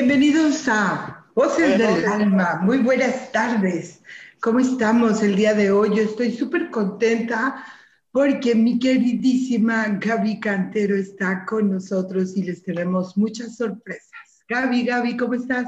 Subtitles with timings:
[0.00, 2.60] Bienvenidos a Voces del Alma.
[2.62, 4.00] Muy buenas tardes.
[4.40, 5.88] ¿Cómo estamos el día de hoy?
[5.88, 7.64] Yo estoy súper contenta
[8.12, 14.44] porque mi queridísima Gaby Cantero está con nosotros y les tenemos muchas sorpresas.
[14.48, 15.66] Gaby, Gaby, ¿cómo estás?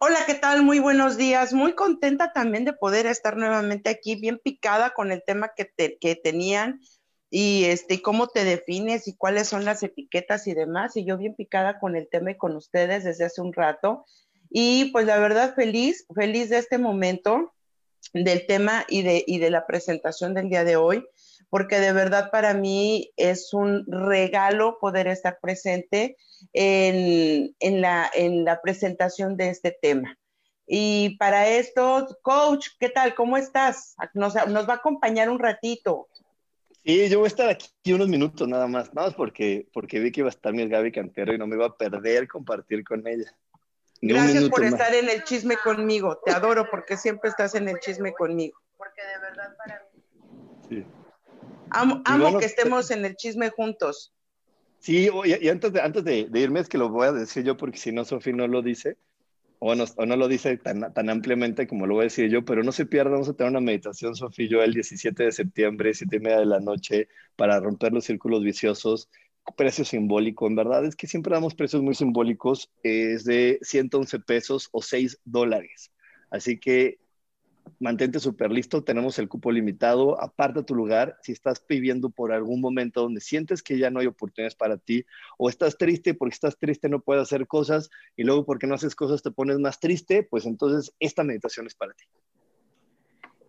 [0.00, 0.62] Hola, ¿qué tal?
[0.62, 1.54] Muy buenos días.
[1.54, 6.14] Muy contenta también de poder estar nuevamente aquí, bien picada con el tema que, que
[6.14, 6.82] tenían
[7.30, 10.96] y este, cómo te defines y cuáles son las etiquetas y demás.
[10.96, 14.04] Y yo bien picada con el tema y con ustedes desde hace un rato.
[14.50, 17.52] Y pues la verdad feliz, feliz de este momento,
[18.12, 21.04] del tema y de, y de la presentación del día de hoy,
[21.50, 26.16] porque de verdad para mí es un regalo poder estar presente
[26.52, 30.18] en, en, la, en la presentación de este tema.
[30.66, 33.14] Y para esto, coach, ¿qué tal?
[33.14, 33.94] ¿Cómo estás?
[34.14, 36.08] Nos, nos va a acompañar un ratito.
[36.86, 40.12] Sí, yo voy a estar aquí unos minutos nada más, nada más porque, porque vi
[40.12, 43.04] que iba a estar mi Gaby Cantero y no me iba a perder compartir con
[43.08, 43.36] ella.
[44.00, 48.12] Gracias por estar en el chisme conmigo, te adoro porque siempre estás en el chisme
[48.12, 48.60] conmigo.
[48.76, 50.02] Porque de verdad para mí.
[50.68, 50.86] Sí.
[51.70, 54.14] Amo, amo que estemos en el chisme juntos.
[54.78, 57.56] Sí, y, antes, de, antes de, de, irme es que lo voy a decir yo
[57.56, 58.96] porque si no, Sofía no lo dice
[59.58, 62.62] o no, no lo dice tan, tan, ampliamente como lo voy a decir yo, pero
[62.62, 65.94] no se pierda, vamos a tener una meditación, Sofía y yo, el 17 de septiembre,
[65.94, 69.08] 7 y media de la noche, para romper los círculos viciosos,
[69.56, 74.68] precio simbólico, en verdad es que siempre damos precios muy simbólicos, es de 111 pesos
[74.72, 75.92] o 6 dólares.
[76.30, 76.98] Así que
[77.78, 82.60] mantente súper listo, tenemos el cupo limitado, aparta tu lugar, si estás viviendo por algún
[82.60, 85.04] momento donde sientes que ya no hay oportunidades para ti,
[85.38, 88.94] o estás triste porque estás triste no puedes hacer cosas, y luego porque no haces
[88.94, 92.04] cosas te pones más triste, pues entonces esta meditación es para ti.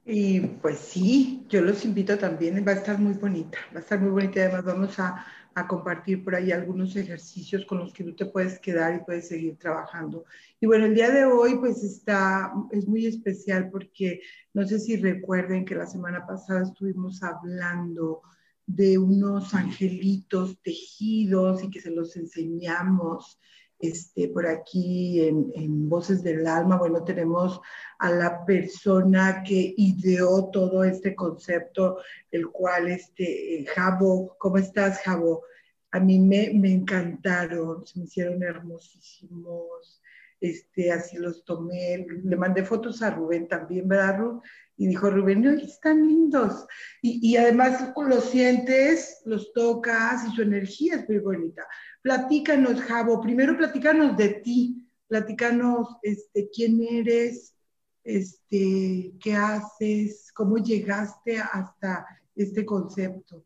[0.09, 3.99] Y pues sí, yo los invito también, va a estar muy bonita, va a estar
[3.99, 5.25] muy bonita, además vamos a
[5.57, 9.27] a compartir por ahí algunos ejercicios con los que tú te puedes quedar y puedes
[9.27, 10.23] seguir trabajando.
[10.59, 14.21] Y bueno, el día de hoy pues está, es muy especial porque
[14.53, 18.21] no sé si recuerden que la semana pasada estuvimos hablando
[18.67, 23.39] de unos angelitos tejidos y que se los enseñamos
[23.79, 26.77] este, por aquí en, Voces del Alma.
[26.77, 27.61] Bueno, tenemos
[27.99, 31.99] a la persona que ideó todo este concepto,
[32.31, 35.43] el cual, este, Jabo, ¿cómo estás, Jabo?
[35.91, 40.01] A mí me, me encantaron, se me hicieron hermosísimos,
[40.39, 44.41] este, así los tomé, le mandé fotos a Rubén también, ¿verdad, Rubén?
[44.79, 46.67] Y dijo Rubén, no, están lindos.
[47.01, 51.65] Y, y además los sientes, los tocas y su energía es muy bonita.
[52.07, 57.53] Platícanos, Javo, primero platícanos de ti, platícanos este, quién eres,
[58.01, 63.43] este, qué haces, cómo llegaste hasta este concepto.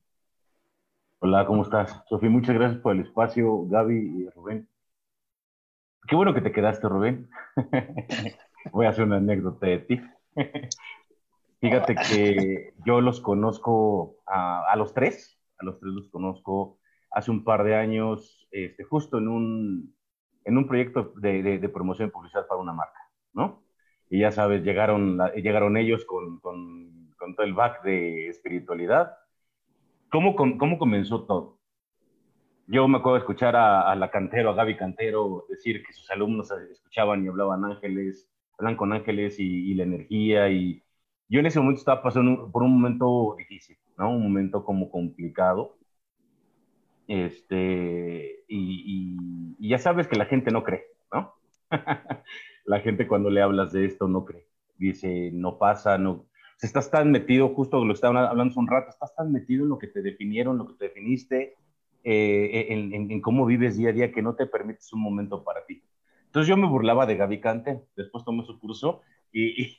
[1.18, 2.04] Hola, ¿cómo estás?
[2.08, 4.70] Sofía, muchas gracias por el espacio, Gaby y Rubén.
[6.08, 7.32] Qué bueno que te quedaste, Rubén.
[8.74, 10.02] Voy a hacer una anécdota de ti.
[11.62, 16.78] Fíjate que yo los conozco a, a, los tres, a los tres los conozco
[17.12, 19.96] hace un par de años este, justo en un,
[20.46, 23.00] en un proyecto de, de, promoción y publicidad para una marca,
[23.34, 23.64] ¿no?
[24.10, 29.14] Y ya sabes, llegaron, llegaron ellos con, con, con todo el back de espiritualidad.
[30.12, 31.60] ¿Cómo, ¿Cómo comenzó todo?
[32.68, 36.10] Yo me acuerdo de escuchar a, a, la cantero, a Gaby Cantero, decir que sus
[36.12, 40.50] alumnos escuchaban y hablaban ángeles, hablan con ángeles y, y la energía.
[40.50, 40.84] Y
[41.30, 44.12] yo en ese momento estaba pasando por un momento difícil, ¿no?
[44.12, 45.78] Un momento como complicado
[47.12, 49.18] este, y,
[49.60, 51.34] ya sabes que la gente no cree, ¿no?
[52.66, 54.48] la gente cuando le hablas de esto no cree.
[54.78, 56.26] Dice, no pasa, no.
[56.62, 59.78] Estás tan metido, justo lo estaban hablando hace un rato, estás tan metido en lo
[59.78, 61.56] que te definieron, lo que te definiste,
[62.06, 65.84] eh, en, cómo vives día a día que no te permites un momento para ti.
[66.28, 69.02] Entonces yo me burlaba de Gaby Cante, después tomé su curso
[69.34, 69.78] y,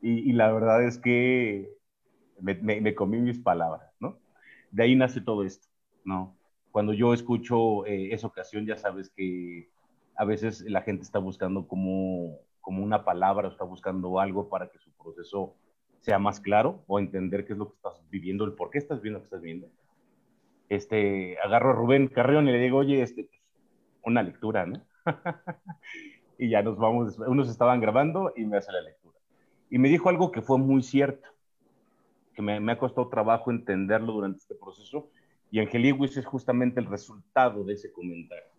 [0.00, 1.72] y, la verdad es que
[2.40, 4.20] me, me, comí mis palabras, ¿no?
[4.70, 5.66] De ahí nace todo esto,
[6.04, 6.36] ¿no?
[6.70, 9.68] Cuando yo escucho eh, esa ocasión, ya sabes que
[10.16, 14.78] a veces la gente está buscando como, como una palabra, está buscando algo para que
[14.78, 15.54] su proceso
[16.00, 19.00] sea más claro o entender qué es lo que estás viviendo, el por qué estás
[19.00, 19.68] viendo lo que estás viendo.
[20.68, 23.28] Este, agarro a Rubén Carrión y le digo, oye, este,
[24.02, 24.66] una lectura,
[26.38, 29.18] y ya nos vamos, unos estaban grabando y me hace la lectura.
[29.70, 31.28] Y me dijo algo que fue muy cierto,
[32.34, 35.08] que me, me ha costado trabajo entenderlo durante este proceso,
[35.54, 38.50] y Angeliwis es justamente el resultado de ese comentario.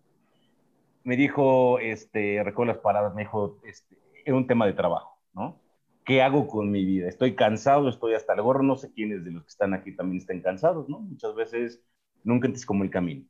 [1.04, 5.60] Me dijo, este, recuerdo las palabras, me dijo, este, es un tema de trabajo, ¿no?
[6.06, 7.06] ¿Qué hago con mi vida?
[7.06, 10.22] Estoy cansado, estoy hasta el gorro, no sé quiénes de los que están aquí también
[10.22, 11.00] estén cansados, ¿no?
[11.00, 11.82] Muchas veces
[12.24, 13.26] nunca entiendes como el camino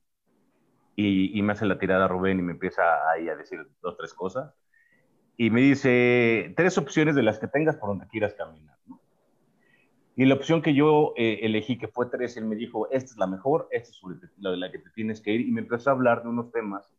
[0.95, 4.55] y, me hace la tirada Rubén y me empieza ahí a decir dos, tres cosas.
[5.37, 8.77] Y me dice, tres opciones de las que tengas por donde quieras caminar.
[10.17, 13.19] Y la opción que yo eh, elegí, que fue tres, él me dijo, esta es
[13.19, 14.01] la mejor, esta es
[14.39, 15.43] la de la que te tienes que ir.
[15.43, 16.91] Y me empezó a hablar de unos temas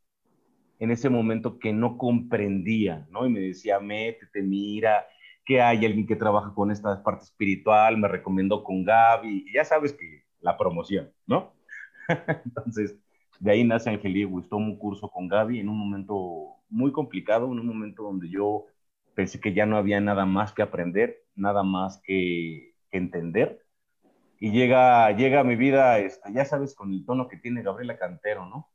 [0.80, 3.26] en ese momento que no comprendía, ¿no?
[3.26, 5.08] Y me decía, métete, mira,
[5.44, 9.66] que hay alguien que trabaja con esta parte espiritual, me recomendó con Gaby, y ya
[9.66, 11.54] sabes que la promoción, ¿no?
[12.46, 12.96] Entonces,
[13.40, 17.60] de ahí nace Angeliwis, tomo un curso con Gaby en un momento muy complicado, en
[17.60, 18.68] un momento donde yo
[19.16, 23.66] pensé que ya no había nada más que aprender, nada más que, entender.
[24.40, 27.98] Y llega, llega a mi vida, este, ya sabes, con el tono que tiene Gabriela
[27.98, 28.70] Cantero, ¿no?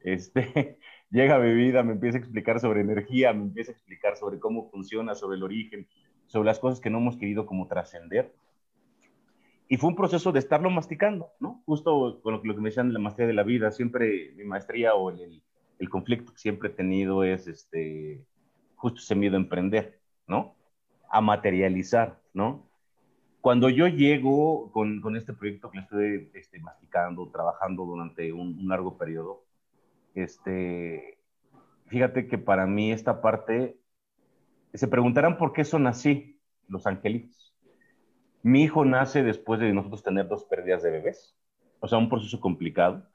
[0.00, 0.78] Este,
[1.10, 4.38] llega a mi vida, me empieza a explicar sobre energía, me empieza a explicar sobre
[4.38, 5.88] cómo funciona, sobre el origen,
[6.26, 8.34] sobre las cosas que no hemos querido como trascender
[9.68, 11.62] y fue un proceso de estarlo masticando, ¿no?
[11.66, 14.94] Justo con lo, que me decían de la maestría de la vida, siempre mi maestría
[14.94, 15.42] o el,
[15.78, 18.24] el, conflicto que siempre he tenido es este,
[18.76, 20.56] justo ese miedo a emprender, ¿no?
[21.10, 22.67] A materializar, ¿no?
[23.40, 28.98] Cuando yo llego con, este proyecto que estoy este, masticando, trabajando durante un, un, largo
[28.98, 29.44] periodo,
[30.14, 31.18] este,
[31.86, 33.78] fíjate que para mí esta parte,
[34.74, 37.38] se preguntarán por qué son así los angelitos
[38.42, 41.36] mi hijo nace después de nosotros tener dos pérdidas de bebés,
[41.80, 43.06] o sea, un proceso complicado.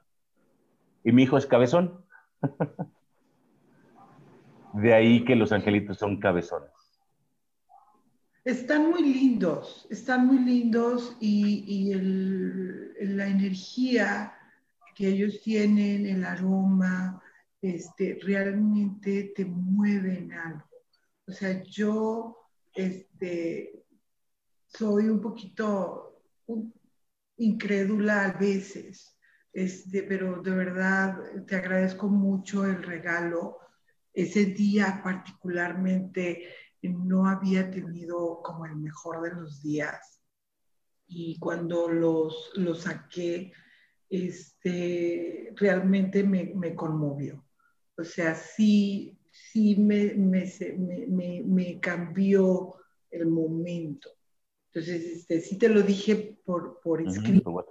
[1.02, 2.04] Y mi hijo es cabezón.
[4.74, 6.70] de ahí que los angelitos son cabezones.
[8.44, 11.94] Están muy lindos, están muy lindos y,
[13.00, 14.34] la energía
[14.94, 17.22] que ellos tienen, el aroma,
[17.62, 20.68] este, realmente te mueven algo.
[21.26, 22.36] O sea, yo,
[22.74, 23.82] este,
[24.66, 26.20] soy un poquito
[27.38, 29.16] incrédula a veces,
[29.54, 33.58] este, pero de verdad te agradezco mucho el regalo.
[34.12, 36.46] Ese día particularmente
[36.88, 40.14] no había tenido como el mejor de los días
[41.06, 43.52] y cuando los, los saqué,
[44.08, 47.44] este, realmente me, me, conmovió.
[47.96, 50.50] O sea, sí, sí me, me,
[51.08, 52.74] me, me cambió
[53.10, 54.10] el momento.
[54.72, 57.64] Entonces, este, sí te lo dije por, por escrito.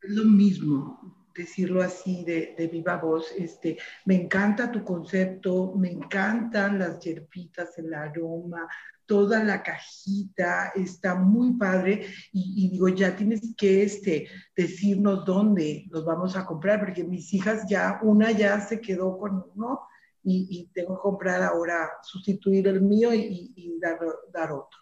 [0.00, 3.32] Es lo mismo, decirlo así de, de, viva voz.
[3.36, 8.68] Este, me encanta tu concepto, me encantan las hierbitas, el aroma,
[9.06, 12.06] toda la cajita, está muy padre.
[12.32, 17.68] Y, digo, ya tienes que este, decirnos dónde los vamos a comprar, porque mis hijas
[17.68, 19.82] ya, una ya se quedó con uno
[20.22, 23.98] y, tengo que comprar ahora, sustituir el mío y, y dar,
[24.32, 24.78] dar otro.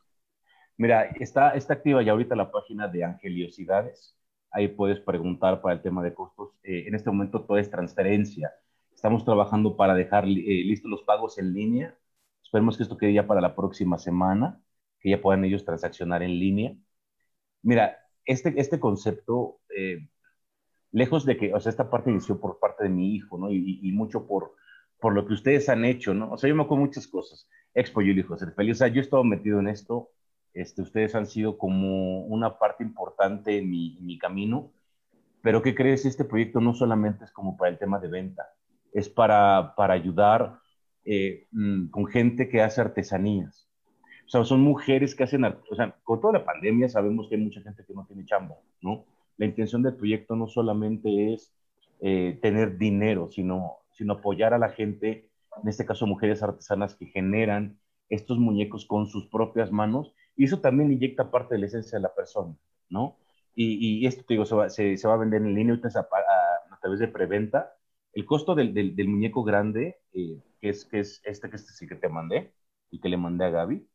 [0.77, 4.17] Mira, está, está activa ya ahorita la página de Angeliosidades.
[4.53, 6.51] Ahí puedes preguntar para el tema de costos.
[6.63, 8.53] Eh, en este momento todo es transferencia.
[8.95, 11.97] Estamos trabajando para dejar eh, listos los pagos en línea.
[12.43, 14.61] Esperemos que esto quede ya para la próxima semana,
[15.01, 16.77] que ya puedan ellos transaccionar en línea.
[17.63, 20.09] Mira, este, este concepto, eh,
[20.93, 23.51] lejos de que, o sea, esta parte inició por parte de mi hijo, ¿no?
[23.53, 24.55] Y, y, mucho por,
[25.01, 26.33] por lo que ustedes han hecho, ¿no?
[26.33, 27.49] O sea, yo me acuerdo muchas cosas.
[27.75, 28.77] Expo yo hijo ser feliz.
[28.77, 30.11] O sea, yo he estado metido en esto
[30.55, 34.71] este, ustedes han sido como una parte importante en mi, camino,
[35.43, 36.05] pero ¿qué crees?
[36.05, 38.53] Este proyecto no solamente es como para el tema de venta,
[38.93, 40.59] es para, para ayudar
[41.05, 43.69] eh, mm, con gente que hace artesanías.
[44.27, 47.41] O sea, son mujeres que hacen, o sea, con toda la pandemia sabemos que hay
[47.41, 49.05] mucha gente que no tiene chamba, ¿no?
[49.39, 51.53] La intención del proyecto no solamente es
[52.01, 55.29] eh, tener dinero, sino, sino apoyar a la gente,
[55.63, 57.79] en este caso mujeres artesanas que generan
[58.09, 62.03] estos muñecos con sus propias manos y eso también inyecta parte de la esencia de
[62.03, 62.57] la persona,
[62.89, 63.19] ¿no?
[63.55, 65.99] Y, y esto, te digo, se va, se, se va, a vender en línea a,
[66.75, 67.75] a, través de preventa.
[68.15, 71.89] El costo del, del, muñeco grande, eh, que, es, que es este que es el
[71.91, 72.55] que te mandé
[72.91, 73.87] y que le mandé a Gaby,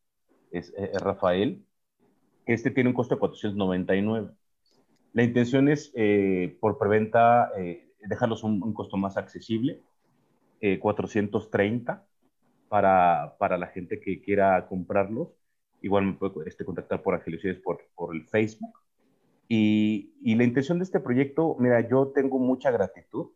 [0.51, 1.65] es, es Rafael,
[2.45, 4.29] este tiene un costo de 499.
[5.13, 9.81] La intención es, eh, por preventa, eh, dejarlos un, un, costo más accesible,
[10.79, 12.05] 430
[12.69, 15.29] para, para la gente que quiera comprarlos.
[15.81, 18.79] Igual me puede este, contactar por Angelicides por, por el Facebook.
[19.47, 23.27] Y, y, la intención de este proyecto, mira, yo tengo mucha gratitud.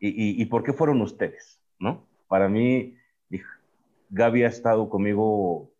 [0.00, 1.60] ¿Y, y, y por qué fueron ustedes?
[1.78, 2.06] ¿no?
[2.28, 2.96] Para mí,
[4.10, 5.70] Gaby ha estado conmigo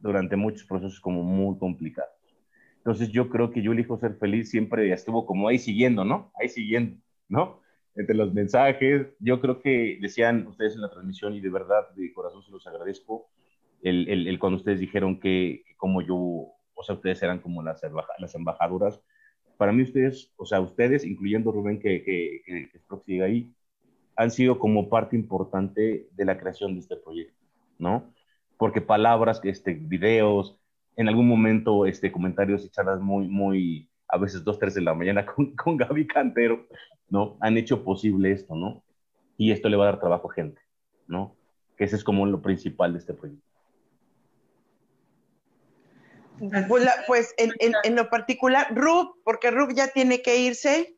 [0.00, 2.10] durante muchos procesos como muy complicados.
[2.76, 6.30] Entonces yo creo que yo elijo ser feliz siempre estuvo como ahí siguiendo, ¿no?
[6.38, 7.64] Ahí siguiendo, ¿no?
[7.96, 9.06] entre los mensajes.
[9.18, 12.66] Yo creo que decían ustedes en la transmisión y de verdad, de corazón se los
[12.66, 13.28] agradezco,
[13.84, 17.82] el, el, el cuando ustedes dijeron que, como yo, o sea, ustedes eran como las,
[18.18, 19.00] las embajadoras.
[19.58, 23.54] Para mí ustedes, o sea, ustedes, incluyendo Rubén, que, que, que, que sigue ahí,
[24.16, 27.38] han sido como parte importante de la creación de este proyecto,
[27.78, 28.10] ¿no?
[28.56, 30.58] Porque palabras, este, videos,
[30.96, 34.94] en algún momento, este, comentarios y charlas muy, muy, a veces dos, tres de la
[34.94, 36.66] mañana con, con Gaby Cantero,
[37.10, 37.36] ¿no?
[37.40, 38.82] Han hecho posible esto, ¿no?
[39.36, 40.62] Y esto le va a dar trabajo a gente,
[41.06, 41.36] ¿no?
[41.76, 43.53] Que ese es como lo principal de este proyecto.
[46.68, 50.96] Pues, pues en, en, en, lo particular, Rub, porque Rub ya tiene que irse.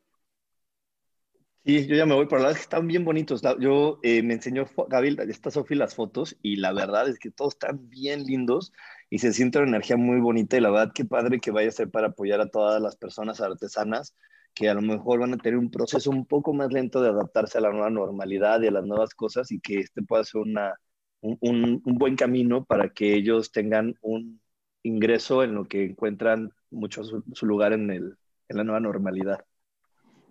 [1.67, 3.41] Sí, yo ya me voy, pero la verdad es que están bien bonitos.
[3.59, 7.55] Yo eh, me enseñó Gaby, esta Sofi las fotos y la verdad es que todos
[7.55, 8.71] están bien lindos
[9.09, 11.73] y se siente una energía muy bonita y la verdad qué padre que vaya a
[11.73, 14.15] ser para apoyar a todas las personas artesanas
[14.53, 17.57] que a lo mejor van a tener un proceso un poco más lento de adaptarse
[17.57, 20.73] a la nueva normalidad y a las nuevas cosas y que este pueda ser una,
[21.19, 24.39] un, un, un buen camino para que ellos tengan un
[24.83, 28.17] ingreso en lo que encuentran mucho su, su lugar en, el,
[28.49, 29.45] en la nueva normalidad.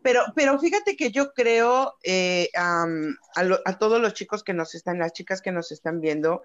[0.03, 4.55] Pero, pero fíjate que yo creo eh, um, a, lo, a, todos los chicos que
[4.55, 6.45] nos están, las chicas que nos están viendo,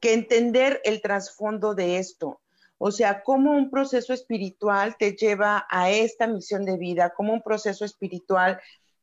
[0.00, 2.40] que entender el trasfondo de esto.
[2.78, 7.42] O sea, cómo un proceso espiritual te lleva a esta misión de vida, como un
[7.42, 8.60] proceso espiritual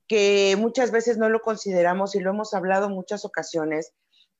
[0.07, 3.93] que muchas veces no lo consideramos y lo hemos hablado muchas ocasiones,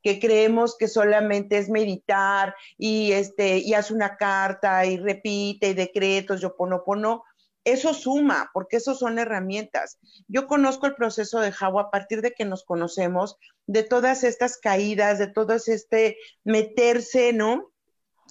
[0.04, 5.74] que creemos que solamente es meditar y este y haz una carta y repite y
[5.74, 7.24] decretos, yo pono pono,
[7.64, 9.98] eso suma, porque eso son herramientas.
[10.28, 14.58] Yo conozco el proceso de Jawa a partir de que nos conocemos, de todas estas
[14.58, 17.74] caídas, de todo este meterse, ¿no?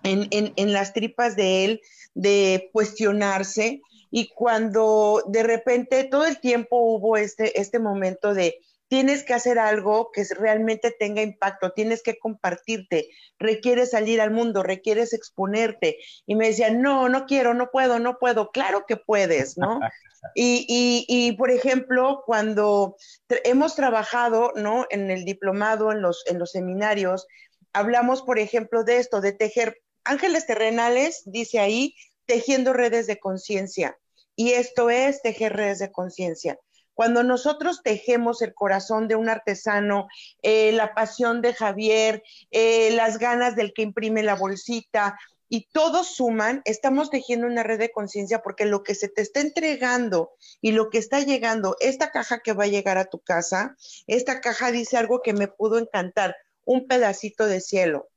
[0.03, 1.81] en, en, en las tripas de él,
[2.15, 8.61] de cuestionarse, y cuando de repente todo el tiempo hubo este, este momento de
[8.93, 13.09] tienes que hacer algo que realmente tenga impacto, tienes que compartirte,
[13.39, 15.97] requieres salir al mundo, requieres exponerte.
[16.27, 18.51] Y me decían, no, no quiero, no puedo, no puedo.
[18.51, 19.81] Claro que puedes, ¿no?
[20.35, 22.97] y, y, y, por ejemplo, cuando
[23.45, 24.85] hemos trabajado, ¿no?
[24.91, 27.27] En el diplomado, en los, en los seminarios,
[27.73, 31.95] hablamos, por ejemplo, de esto, de tejer Ángeles Terrenales dice ahí,
[32.27, 33.99] tejiendo redes de conciencia.
[34.37, 36.59] Y esto es tejer redes de conciencia.
[36.95, 40.09] Cuando nosotros tejemos el corazón de un artesano,
[40.43, 45.17] eh, la pasión de Javier, eh, las ganas del que imprime la bolsita,
[45.49, 49.41] y todos suman, estamos tejiendo una red de conciencia porque lo que se te está
[49.41, 50.31] entregando
[50.63, 54.41] y lo que está llegando, esta caja que va a llegar a tu casa, esta
[54.41, 58.09] caja dice algo que me pudo encantar, un pedacito de cielo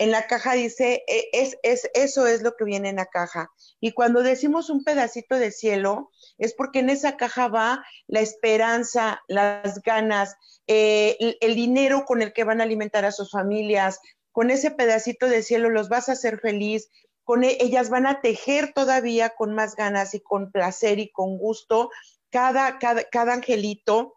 [0.00, 3.52] en la caja dice, e, es, es, eso es lo que viene en la caja.
[3.80, 9.20] Y cuando decimos un pedacito de cielo, es porque en esa caja va la esperanza,
[9.28, 14.00] las ganas, eh, el, dinero con el que van a alimentar a sus familias.
[14.32, 16.88] Con ese pedacito de cielo los vas a hacer feliz.
[17.22, 21.36] Con e, ellas van a tejer todavía con más ganas y con placer y con
[21.36, 21.90] gusto
[22.30, 24.16] cada, cada, cada angelito.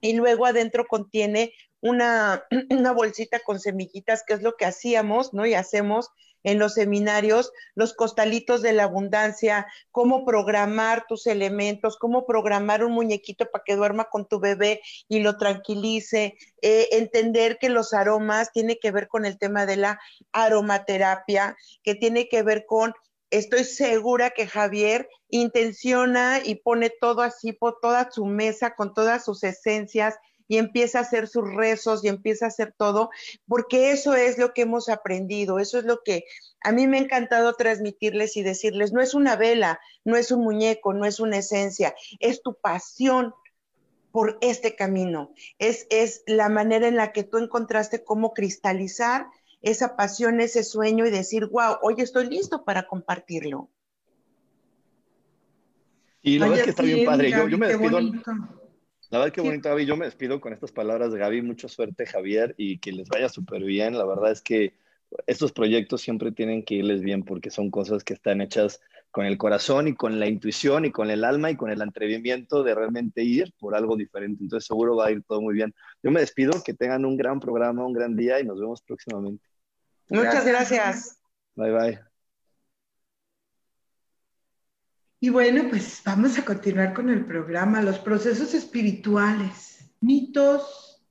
[0.00, 1.52] Y luego adentro contiene
[1.82, 5.44] una, una bolsita con semillitas, que es lo que hacíamos, ¿no?
[5.44, 6.10] Y hacemos
[6.44, 12.92] en los seminarios, los costalitos de la abundancia, cómo programar tus elementos, cómo programar un
[12.92, 18.50] muñequito para que duerma con tu bebé y lo tranquilice, eh, entender que los aromas
[18.52, 20.00] tiene que ver con el tema de la
[20.32, 22.94] aromaterapia, que tiene que ver con
[23.30, 29.24] estoy segura que Javier intenciona y pone todo así por toda su mesa con todas
[29.24, 30.16] sus esencias
[30.52, 33.08] y empieza a hacer sus rezos y empieza a hacer todo,
[33.48, 36.24] porque eso es lo que hemos aprendido, eso es lo que
[36.60, 40.44] a mí me ha encantado transmitirles y decirles, no es una vela, no es un
[40.44, 43.32] muñeco, no es una esencia, es tu pasión
[44.10, 49.28] por este camino, es, es la manera en la que tú encontraste cómo cristalizar
[49.62, 53.70] esa pasión, ese sueño y decir, wow, hoy estoy listo para compartirlo.
[56.20, 57.30] Y la verdad es que está bien padre.
[57.30, 58.00] Yo, yo me despido.
[59.12, 59.84] La verdad que bonito, Gaby.
[59.84, 61.42] Yo me despido con estas palabras de Gaby.
[61.42, 63.98] Mucha suerte, Javier, y que les vaya súper bien.
[63.98, 64.74] La verdad es que
[65.26, 69.36] estos proyectos siempre tienen que irles bien porque son cosas que están hechas con el
[69.36, 73.22] corazón y con la intuición y con el alma y con el atrevimiento de realmente
[73.22, 74.44] ir por algo diferente.
[74.44, 75.74] Entonces seguro va a ir todo muy bien.
[76.02, 79.44] Yo me despido, que tengan un gran programa, un gran día y nos vemos próximamente.
[80.08, 81.18] Muchas gracias.
[81.54, 82.11] Bye bye.
[85.22, 91.06] Y bueno, pues vamos a continuar con el programa, los procesos espirituales, mitos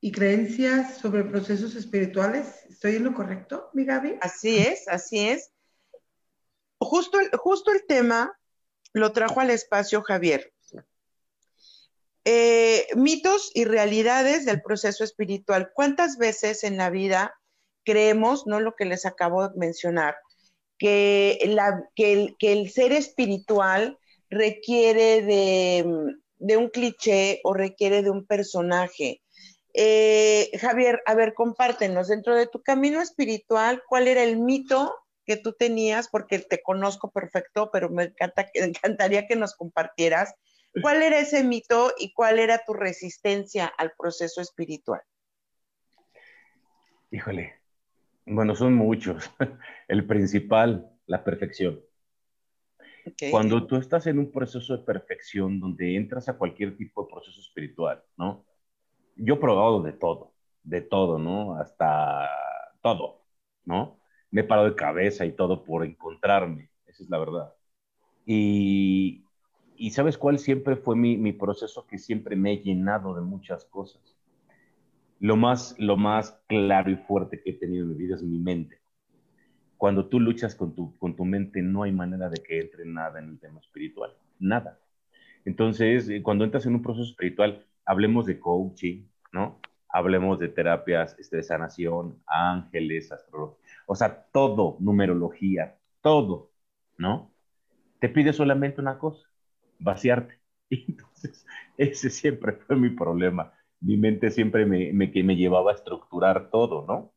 [0.00, 2.66] y creencias sobre procesos espirituales.
[2.68, 4.18] ¿Estoy en lo correcto, mi Gaby?
[4.20, 5.52] Así es, así es
[6.80, 8.36] justo, justo el tema
[8.92, 10.52] lo trajo al espacio Javier.
[12.24, 15.70] Eh, mitos y realidades del proceso espiritual.
[15.72, 17.32] ¿Cuántas veces en la vida
[17.84, 20.16] creemos, no lo que les acabo de mencionar,
[20.82, 23.98] que, el, ser espiritual
[24.28, 29.22] requiere de, un cliché o requiere de un personaje?
[29.74, 34.92] Eh, Javier, a ver, compártenos, dentro de tu camino espiritual, ¿cuál era el mito
[35.24, 40.34] que tú tenías, porque te conozco perfecto, pero me, encanta, me encantaría que nos compartieras
[40.82, 45.02] cuál era ese mito y cuál era tu resistencia al proceso espiritual.
[47.12, 47.61] Híjole,
[48.26, 49.30] bueno, son muchos.
[49.88, 51.80] El principal, la perfección.
[53.30, 57.40] Cuando tú estás en un proceso de perfección donde entras a cualquier tipo de proceso
[57.40, 58.44] espiritual, ¿no?
[59.16, 61.56] Yo he probado de todo, de todo, ¿no?
[61.56, 62.28] Hasta
[62.80, 63.24] todo,
[63.64, 64.02] ¿no?
[64.32, 67.54] me he parado de cabeza y todo por encontrarme, esa es la verdad.
[68.26, 69.24] Y,
[69.76, 73.64] y ¿sabes cuál siempre fue mi, mi, proceso que siempre me he llenado de muchas
[73.66, 74.16] cosas?
[75.22, 78.40] Lo más, lo más claro y fuerte que he tenido en mi vida es mi
[78.40, 78.80] mente.
[79.76, 83.20] Cuando tú luchas con tu, con tu mente, no hay manera de que entre nada
[83.20, 84.80] en el tema espiritual, nada.
[85.44, 89.60] Entonces, eh, cuando entras en un proceso espiritual, hablemos de coaching, ¿no?
[89.88, 96.50] Hablemos de terapias este, de sanación, ángeles, astrología o sea, todo, numerología, todo,
[96.98, 97.30] ¿no?
[98.00, 99.28] Te pide solamente una cosa,
[99.78, 100.40] vaciarte.
[100.70, 103.52] Entonces, ese siempre fue mi problema.
[103.82, 106.94] Mi mente siempre me, me, me llevaba a estructurar todo, ¿no?
[106.94, 107.12] O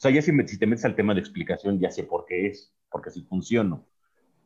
[0.00, 2.74] sea, ya si, si te metes al tema de explicación, ya sé por qué es,
[2.90, 3.86] porque así funciono.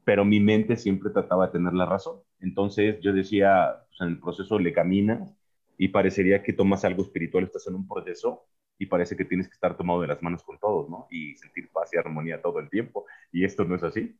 [0.04, 2.20] Pero mi mente siempre trataba de tener la razón.
[2.40, 5.34] Entonces yo decía, pues en el proceso le caminas
[5.78, 8.46] y parecería que tomas algo espiritual, estás en un proceso
[8.78, 11.06] y parece que tienes que estar tomado de las manos con todos, ¿no?
[11.10, 13.06] Y sentir paz y armonía todo el tiempo.
[13.32, 14.18] Y esto no es así.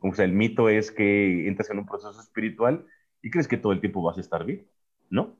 [0.00, 2.86] O sea, el mito es que entras en un proceso espiritual
[3.22, 4.68] y crees que todo el tiempo vas a estar bien,
[5.10, 5.38] ¿no?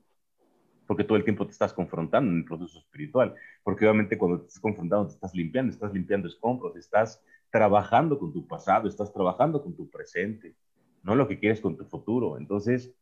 [0.87, 3.35] Porque todo el tiempo te estás confrontando en el proceso espiritual.
[3.63, 7.21] Porque obviamente cuando te estás confrontando, te estás limpiando, estás limpiando escombros, estás
[7.51, 10.55] trabajando con tu pasado, estás trabajando con tu presente,
[11.03, 12.37] no lo que quieres con tu futuro.
[12.37, 12.93] Entonces,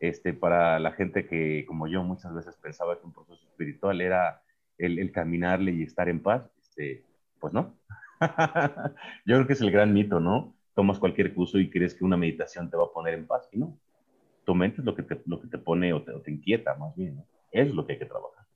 [0.00, 4.42] este, para la gente que, como yo, muchas veces pensaba que un proceso espiritual era
[4.78, 7.04] el, caminarle y estar en paz, este,
[7.38, 7.76] pues no.
[9.26, 10.54] yo creo que es el gran mito, ¿no?
[10.74, 13.58] Tomas cualquier curso y crees que una meditación te va a poner en paz, y
[13.58, 13.78] no.
[14.44, 17.16] Tu mente es lo que te, lo que te pone o te, inquieta, más bien,
[17.16, 17.26] ¿no?
[17.52, 18.46] Es lo que hay que trabajar.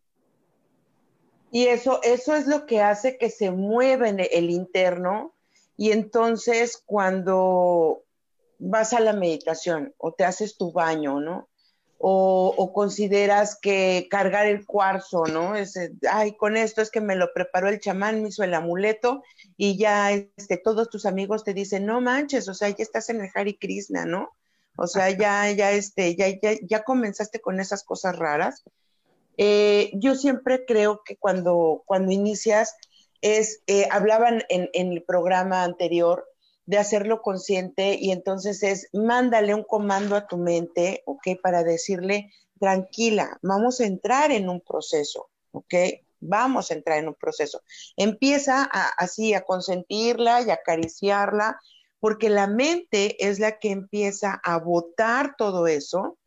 [1.50, 5.34] Y eso, eso es lo que hace que se mueva en el interno
[5.76, 8.02] y entonces cuando
[8.58, 11.48] vas a la meditación o te haces tu baño, ¿no?
[12.06, 15.54] O, consideras que cargar el cuarzo, ¿no?
[15.54, 15.78] Es,
[16.10, 19.22] ay, con esto es que me lo preparó el chamán, me hizo el amuleto
[19.56, 23.22] y ya este, todos tus amigos te dicen, no manches, o sea, ya estás en
[23.22, 24.32] el Hari Krishna, ¿no?
[24.76, 28.64] O sea, ya, ya, este, ya, ya, ya comenzaste con esas cosas raras.
[29.37, 32.74] Eh, yo siempre creo que cuando, cuando inicias,
[33.20, 36.26] es, eh, hablaban en, en el programa anterior
[36.66, 41.28] de hacerlo consciente y entonces es, mándale un comando a tu mente, ¿ok?
[41.42, 45.74] Para decirle, tranquila, vamos a entrar en un proceso, ¿ok?
[46.20, 47.60] Vamos a entrar en un proceso.
[47.96, 51.60] Empieza así a consentirla y acariciarla,
[52.04, 56.18] porque la mente es la que empieza a votar todo eso,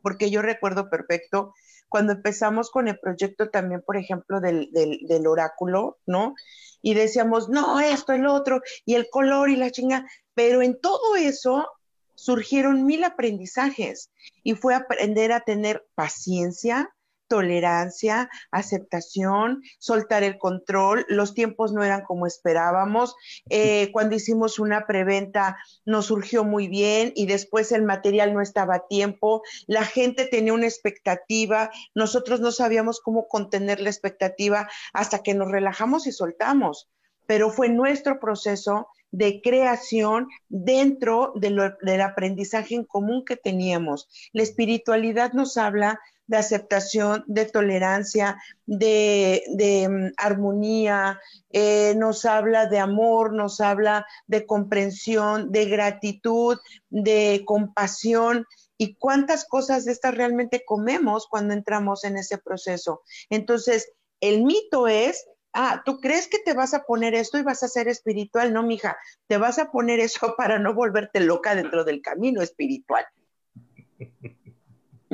[0.00, 1.52] porque yo recuerdo perfecto
[1.90, 6.34] cuando empezamos con el proyecto también, por ejemplo, del, del oráculo, ¿no?
[6.80, 11.16] y decíamos, no, esto, el otro, y el color y la chinga, pero en todo
[11.16, 11.68] eso
[12.14, 14.10] surgieron mil aprendizajes
[14.42, 16.93] y fue aprender a tener paciencia,
[17.28, 21.04] tolerancia, aceptación, soltar el control.
[21.08, 23.14] Los tiempos no eran como esperábamos.
[23.50, 28.76] Eh, cuando hicimos una preventa nos surgió muy bien y después el material no estaba
[28.76, 29.42] a tiempo.
[29.66, 31.70] La gente tenía una expectativa.
[31.94, 36.88] Nosotros no sabíamos cómo contener la expectativa hasta que nos relajamos y soltamos.
[37.26, 44.08] Pero fue nuestro proceso de creación dentro del aprendizaje en común que teníamos.
[44.32, 49.42] La espiritualidad nos habla de aceptación, de tolerancia, de,
[49.88, 56.58] mm, armonía, eh, nos habla de amor, nos habla de comprensión, de gratitud,
[56.90, 58.46] de compasión
[58.78, 63.02] y cuántas cosas de estas realmente comemos cuando entramos en ese proceso.
[63.30, 67.62] Entonces, el mito es, ah, ¿tú crees que te vas a poner esto y vas
[67.62, 68.52] a ser espiritual?
[68.52, 73.04] No, mija, te vas a poner eso para no volverte loca dentro del camino espiritual.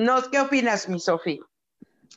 [0.00, 1.42] No, ¿qué opinas, mi Sofía?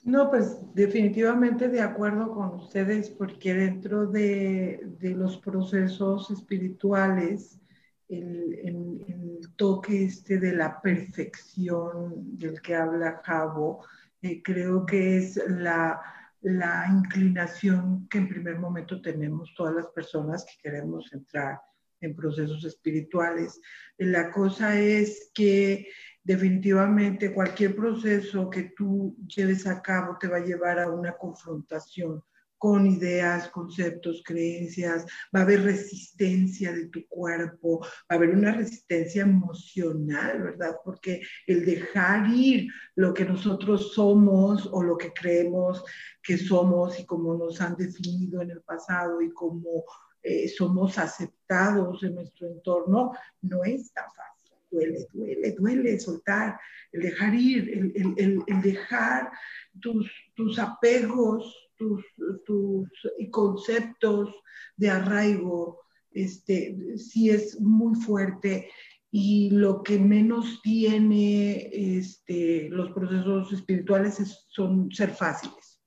[0.06, 7.60] No, pues definitivamente de acuerdo con ustedes, porque dentro de, los procesos espirituales,
[8.08, 13.86] el, toque este de la perfección del que habla Javo,
[14.22, 16.02] eh, creo que es la,
[16.40, 21.60] la inclinación que en primer momento tenemos todas las personas que queremos entrar
[22.00, 23.60] en procesos espirituales.
[23.98, 25.88] La cosa es que
[26.24, 32.24] definitivamente cualquier proceso que tú lleves a cabo te va a llevar a una confrontación
[32.64, 35.06] con ideas, conceptos, creencias,
[35.36, 40.78] va a haber resistencia de tu cuerpo, va a haber una resistencia emocional, ¿verdad?
[40.82, 45.84] Porque el dejar ir lo que nosotros somos o lo que creemos
[46.22, 49.84] que somos y como nos han definido en el pasado y como
[50.22, 54.33] eh, somos aceptados en nuestro entorno, no es tan fácil.
[54.74, 56.60] Duele, duele, duele soltar,
[56.92, 59.32] el dejar ir, el, el, dejar
[59.80, 62.04] tus, tus apegos, tus,
[62.44, 62.90] tus
[63.30, 64.34] conceptos
[64.76, 65.82] de arraigo,
[66.12, 68.70] este, sí es muy fuerte
[69.12, 75.80] y lo que menos tiene este, los procesos espirituales son ser fáciles,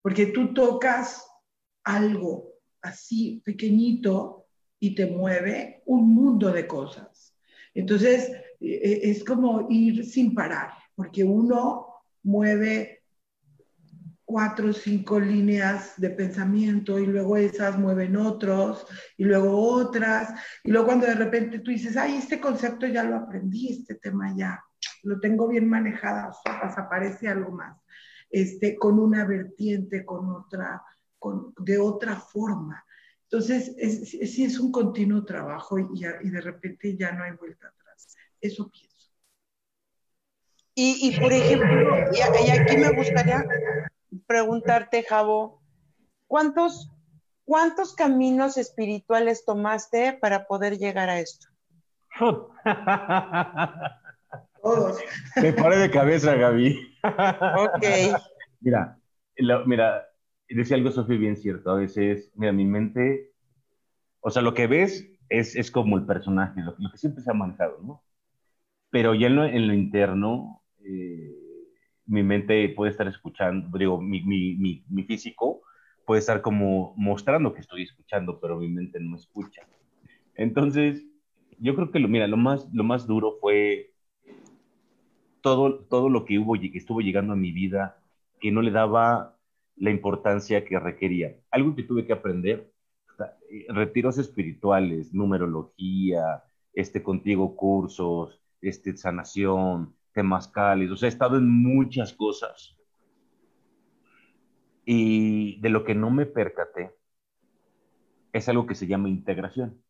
[0.00, 1.26] porque tú tocas
[1.84, 4.46] algo así pequeñito
[4.80, 7.31] y te mueve un mundo de cosas.
[7.74, 8.30] Entonces,
[8.60, 11.86] e, e, es como ir sin parar, porque uno
[12.22, 13.02] mueve
[14.24, 18.86] cuatro o cinco líneas de pensamiento y luego esas mueven otros
[19.18, 20.32] y luego otras
[20.64, 24.34] y luego cuando de repente tú dices, ay, este concepto ya lo aprendí, este tema
[24.34, 24.62] ya
[25.02, 27.76] lo tengo bien manejada, o aparece algo más,
[28.30, 30.82] este, con una vertiente, con otra,
[31.58, 32.84] de otra forma.
[33.32, 33.74] Entonces,
[34.30, 38.14] sí es un continuo trabajo y, de repente ya no hay vuelta atrás.
[38.38, 39.10] Eso pienso.
[40.74, 43.42] Y, por ejemplo, y, aquí me gustaría
[44.26, 45.62] preguntarte, Javo,
[46.26, 46.92] ¿cuántos,
[47.46, 51.48] ¿cuántos caminos espirituales tomaste para poder llegar a esto?
[54.62, 54.98] Todos.
[55.40, 56.98] Me pare de cabeza, Gaby.
[57.02, 57.82] ok.
[58.60, 58.98] Mira,
[59.64, 60.11] mira,
[60.54, 61.70] decía algo, Sofía, bien cierto.
[61.70, 63.32] A veces, mira, mi mente,
[64.20, 67.34] o sea, lo que ves es, es como el personaje, lo, que siempre se ha
[67.34, 68.02] manejado, ¿no?
[68.90, 71.32] Pero ya en lo, interno, eh,
[72.06, 75.62] mi mente puede estar escuchando, digo, mi, mi, mi, físico
[76.04, 79.62] puede estar como mostrando que estoy escuchando, pero mi mente no escucha.
[80.34, 81.06] Entonces,
[81.58, 83.92] yo creo que lo, mira, lo más, lo más duro fue
[85.40, 87.98] todo, todo lo que hubo que estuvo llegando a mi vida,
[88.40, 89.38] que no le daba
[89.76, 91.36] la importancia que requería.
[91.50, 92.72] Algo que tuve que aprender,
[93.68, 101.48] retiros espirituales, numerología, este contigo cursos, este sanación, temas cálidos, o sea, he estado en
[101.48, 102.76] muchas cosas.
[104.84, 106.94] Y de lo que no me percaté
[108.32, 109.82] es algo que se llama integración.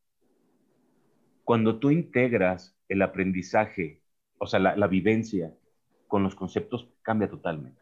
[1.44, 4.02] Cuando tú integras el aprendizaje,
[4.38, 5.54] o sea, la, la vivencia
[6.08, 7.80] con los conceptos, cambia totalmente.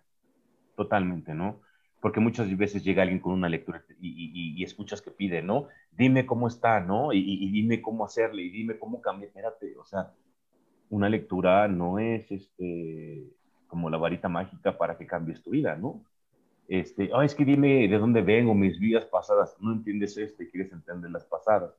[0.76, 1.60] Totalmente, ¿no?
[2.00, 5.68] Porque muchas veces llega alguien con una lectura y, escuchas que pide, ¿no?
[5.92, 7.12] Dime cómo está, ¿no?
[7.12, 9.28] Y, dime cómo hacerle, y dime cómo cambiar.
[9.28, 10.12] Espérate, o sea,
[10.88, 13.24] una lectura no es este,
[13.66, 16.04] como la varita mágica para que cambies tu vida, ¿no?
[16.68, 19.56] Este, oh, es que dime de dónde vengo, mis vidas pasadas.
[19.60, 21.74] No entiendes esto y quieres entender las pasadas.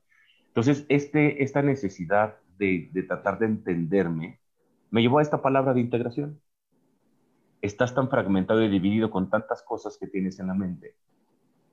[0.48, 4.38] Entonces, este, esta necesidad de, de tratar de entenderme
[4.90, 6.40] me llevó a esta palabra de integración
[7.62, 10.96] estás tan fragmentado y dividido con tantas cosas que tienes en la mente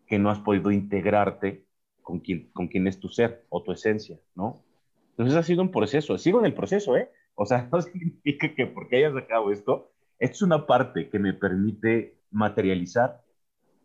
[0.09, 1.65] que no has podido integrarte
[2.01, 4.63] con quien, con quien es tu ser o tu esencia, ¿no?
[5.11, 7.11] Entonces ha sido un proceso, sigo en el proceso, ¿eh?
[7.35, 11.33] O sea, no significa que porque hayas sacado esto, esto es una parte que me
[11.33, 13.21] permite materializar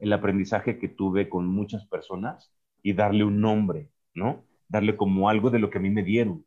[0.01, 2.51] el aprendizaje que tuve con muchas personas
[2.83, 4.45] y darle un nombre, ¿no?
[4.69, 6.47] Darle como algo de lo que a mí me dieron,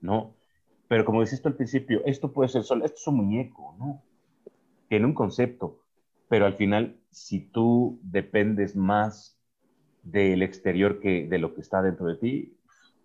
[0.00, 0.34] ¿no?
[0.88, 4.02] Pero como decís tú al principio, esto puede ser solo, esto es un muñeco, ¿no?
[4.88, 5.80] Tiene un concepto,
[6.28, 9.38] pero al final, si tú dependes más
[10.02, 12.56] del exterior que de lo que está dentro de ti,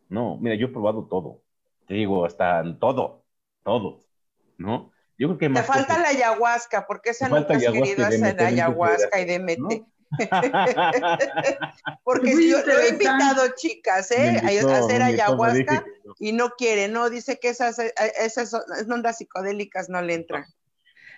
[0.09, 1.43] No, mira, yo he probado todo.
[1.85, 3.23] Te digo, hasta todo,
[3.63, 3.99] todo,
[4.57, 4.91] ¿no?
[5.19, 9.25] Yo creo que Te falta la ayahuasca, porque esa nunca has querido hacer ayahuasca y
[9.25, 9.85] DMT.
[12.03, 14.41] Porque yo lo he invitado chicas, ¿eh?
[14.43, 15.85] a hacer ayahuasca
[16.19, 18.53] y no quiere, no, dice que esas, eh, esas
[18.89, 20.45] ondas psicodélicas no le entran.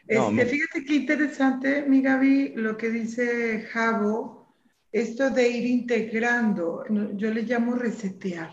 [0.08, 4.56] Este, fíjate qué interesante, mi Gaby, lo que dice Javo,
[4.92, 6.84] esto de ir integrando,
[7.16, 8.52] yo le llamo resetear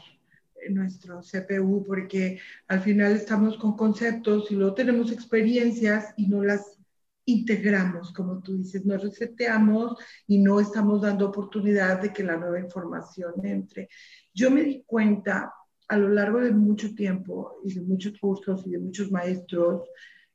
[0.71, 6.79] nuestro CPU porque al final estamos con conceptos y luego tenemos experiencias y no las
[7.25, 12.59] integramos, como tú dices, nos reseteamos y no estamos dando oportunidad de que la nueva
[12.59, 13.89] información entre.
[14.33, 15.53] Yo me di cuenta
[15.89, 19.83] a lo largo de mucho tiempo y de muchos cursos y de muchos maestros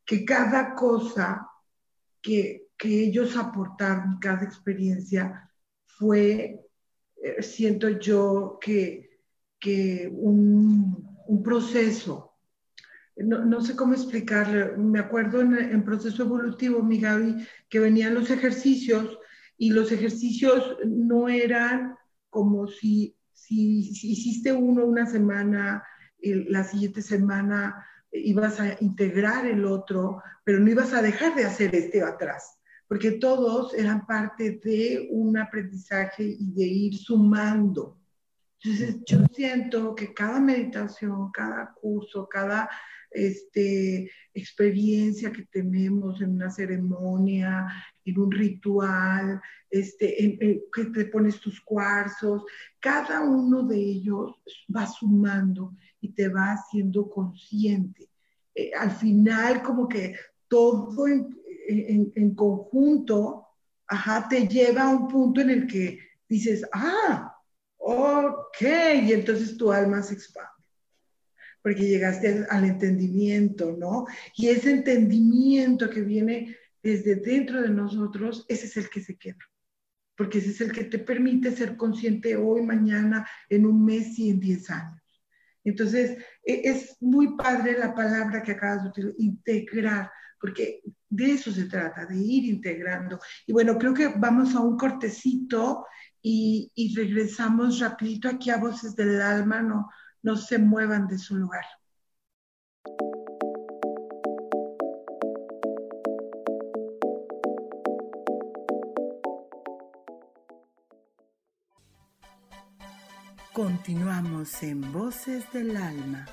[0.06, 1.48] que cada cosa
[2.22, 5.50] que, que ellos aportaron, cada experiencia
[5.86, 6.60] fue,
[7.22, 9.20] eh, siento yo, que,
[9.60, 12.32] que un, un proceso.
[13.16, 19.20] No, sé cómo explicarle, me acuerdo en, proceso evolutivo, mi Gaby, que venían los ejercicios
[19.56, 21.96] y los ejercicios no eran
[22.32, 25.84] como si, si, hiciste uno una semana,
[26.22, 31.74] la siguiente semana ibas a integrar el otro, pero no ibas a dejar de hacer
[31.76, 38.00] este atrás, porque todos eran parte de un aprendizaje y de ir sumando.
[38.62, 42.70] Entonces, yo siento que cada meditación, cada curso, cada
[43.14, 47.68] este, experiencia que tenemos en una ceremonia,
[48.06, 52.44] en un ritual, este, que te pones tus cuarzos,
[52.80, 54.42] cada uno de ellos
[54.76, 58.10] va sumando y te va haciendo consciente.
[58.56, 60.16] Eh, al final, como que
[60.48, 63.48] todo en, conjunto,
[63.88, 67.36] ajá, te lleva a un punto en el que dices, ah,
[67.78, 68.62] ok,
[69.04, 70.53] y entonces tu alma se expande
[71.64, 74.06] porque llegaste al entendimiento, ¿no?
[74.36, 79.40] Y ese entendimiento que viene desde dentro de nosotros, ese es el que se queda,
[80.18, 84.30] porque ese es el que te permite ser consciente hoy, mañana, en un mes y
[84.30, 85.02] en diez años.
[85.64, 91.50] Entonces, e, es muy padre la palabra que acabas de utilizar, integrar, porque de eso
[91.50, 93.18] se trata, de ir integrando.
[93.48, 95.86] Y bueno, creo que vamos a un cortecito
[96.22, 99.88] y, y regresamos rapidito aquí a Voces del Alma, ¿no?
[100.24, 101.66] No se muevan de su lugar.
[113.54, 116.26] Continuamos en Voces del Alma.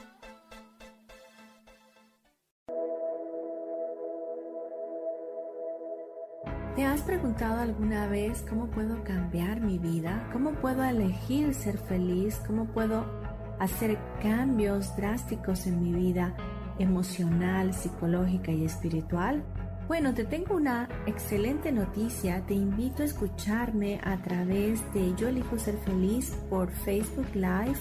[6.74, 10.30] ¿Te has preguntado alguna vez cómo puedo cambiar mi vida?
[10.32, 12.40] ¿Cómo puedo elegir ser feliz?
[12.46, 13.19] ¿Cómo puedo
[13.60, 16.34] hacer cambios drásticos en mi vida
[16.80, 19.44] emocional, psicológica y espiritual?
[19.86, 22.44] Bueno, te tengo una excelente noticia.
[22.46, 27.78] Te invito a escucharme a través de Yo elijo ser feliz por Facebook Live,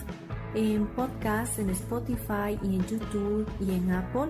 [0.55, 4.29] en podcast, en Spotify y en YouTube y en Apple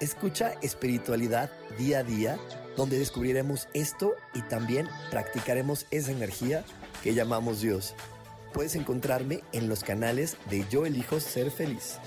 [0.00, 2.38] Escucha espiritualidad día a día,
[2.74, 6.64] donde descubriremos esto y también practicaremos esa energía
[7.02, 7.94] que llamamos Dios.
[8.54, 11.98] Puedes encontrarme en los canales de Yo elijo ser feliz.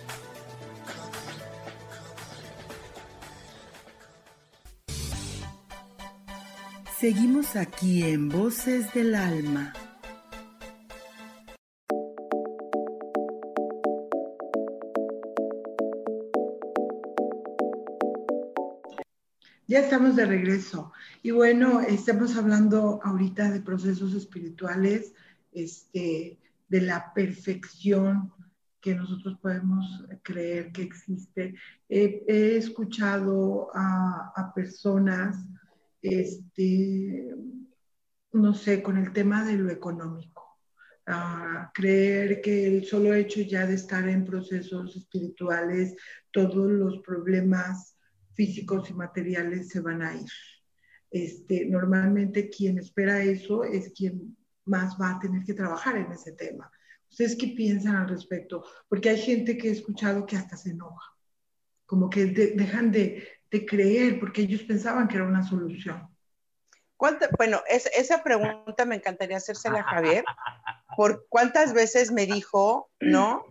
[7.00, 9.74] Seguimos aquí en Voces del Alma.
[19.74, 20.94] Ya estamos de regreso.
[21.24, 25.16] Y bueno, estamos hablando ahorita de procesos espirituales,
[25.52, 28.32] este, de la perfección
[28.80, 31.56] que nosotros podemos creer que existe.
[31.90, 35.44] he escuchado a, a, personas,
[36.04, 37.36] este,
[38.32, 40.60] no sé, con el tema de lo económico,
[41.08, 45.96] a creer que el solo hecho ya de estar en procesos espirituales,
[46.32, 47.93] todos los problemas
[48.34, 50.30] físicos y materiales se van a ir.
[51.12, 56.32] Este, normalmente quien espera eso es quien más va a tener que trabajar en ese
[56.32, 56.72] tema.
[57.10, 58.66] ¿Ustedes qué piensan al respecto?
[58.90, 61.14] Porque hay gente que he escuchado que hasta se enoja,
[61.86, 63.28] como que dejan de,
[63.68, 66.10] creer porque ellos pensaban que era una solución.
[67.38, 70.26] Bueno, esa pregunta me encantaría hacérsela a Javier,
[70.98, 73.46] por cuántas veces me dijo, ¿no?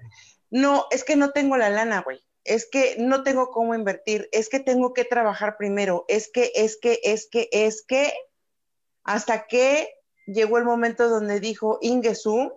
[0.51, 2.21] No, es que no tengo la lana, güey.
[2.44, 6.76] Es que no tengo cómo invertir, es que tengo que trabajar primero, es que, es
[6.81, 8.12] que, es que, es que,
[9.05, 9.88] hasta que
[10.26, 12.52] llegó el momento donde dijo, Ingesu,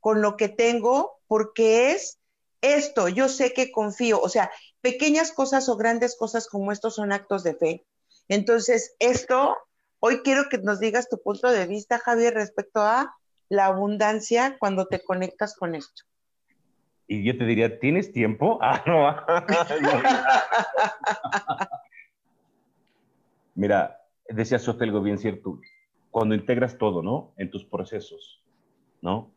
[0.00, 2.18] con lo que tengo, porque es
[2.62, 7.12] esto, yo sé que confío, o sea, pequeñas cosas o grandes cosas como estos son
[7.12, 7.86] actos de fe.
[8.28, 9.56] Entonces, esto,
[9.98, 13.14] hoy quiero que nos digas tu punto de vista, Javier, respecto a
[13.48, 16.04] la abundancia cuando te conectas con esto.
[17.10, 18.60] Y yo te diría, ¿tienes tiempo?
[18.62, 19.16] Ah, no.
[23.56, 25.60] Mira, decía Sotelgo bien cierto,
[26.12, 27.34] cuando integras todo, ¿no?
[27.36, 28.44] En tus procesos,
[29.02, 29.34] ¿no?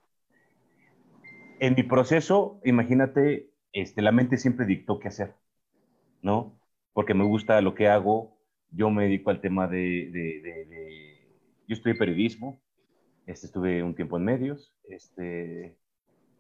[1.60, 5.34] En mi proceso, imagínate, este, la mente siempre dictó qué hacer,
[6.22, 6.60] ¿no?
[6.94, 8.38] Porque me gusta lo que hago,
[8.70, 11.28] yo me dedico al tema de, de, de,
[11.68, 12.62] yo estudié periodismo,
[13.26, 15.76] este, estuve un tiempo en medios, este,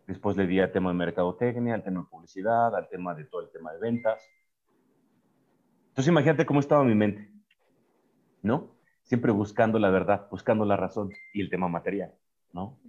[0.07, 3.41] después le di al tema de mercadotecnia, al tema de publicidad, al tema de todo
[3.41, 4.23] el tema de ventas.
[5.89, 7.29] Entonces imagínate cómo estaba mi mente,
[8.41, 8.73] ¿no?
[9.03, 12.13] siempre buscando la verdad, buscando la razón y el tema material,
[12.51, 12.79] ¿no?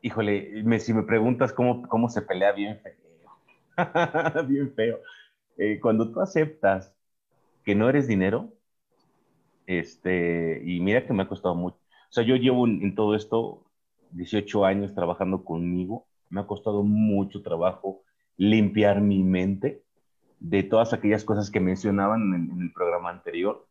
[0.00, 2.94] Híjole, me, si me preguntas cómo, cómo se pelea bien feo,
[4.48, 5.00] bien feo.
[5.56, 6.94] Eh, cuando tú aceptas
[7.64, 8.52] que no eres dinero,
[9.66, 11.76] este, y mira que me ha costado mucho.
[11.76, 13.64] O sea, yo llevo en, todo esto
[14.14, 18.02] 18 años trabajando conmigo, me ha costado mucho trabajo
[18.36, 19.82] limpiar mi mente
[20.40, 23.66] de todas aquellas cosas que mencionaban en el programa anterior,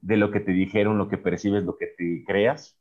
[0.00, 2.78] de lo que te dijeron, lo que percibes, lo que te creas.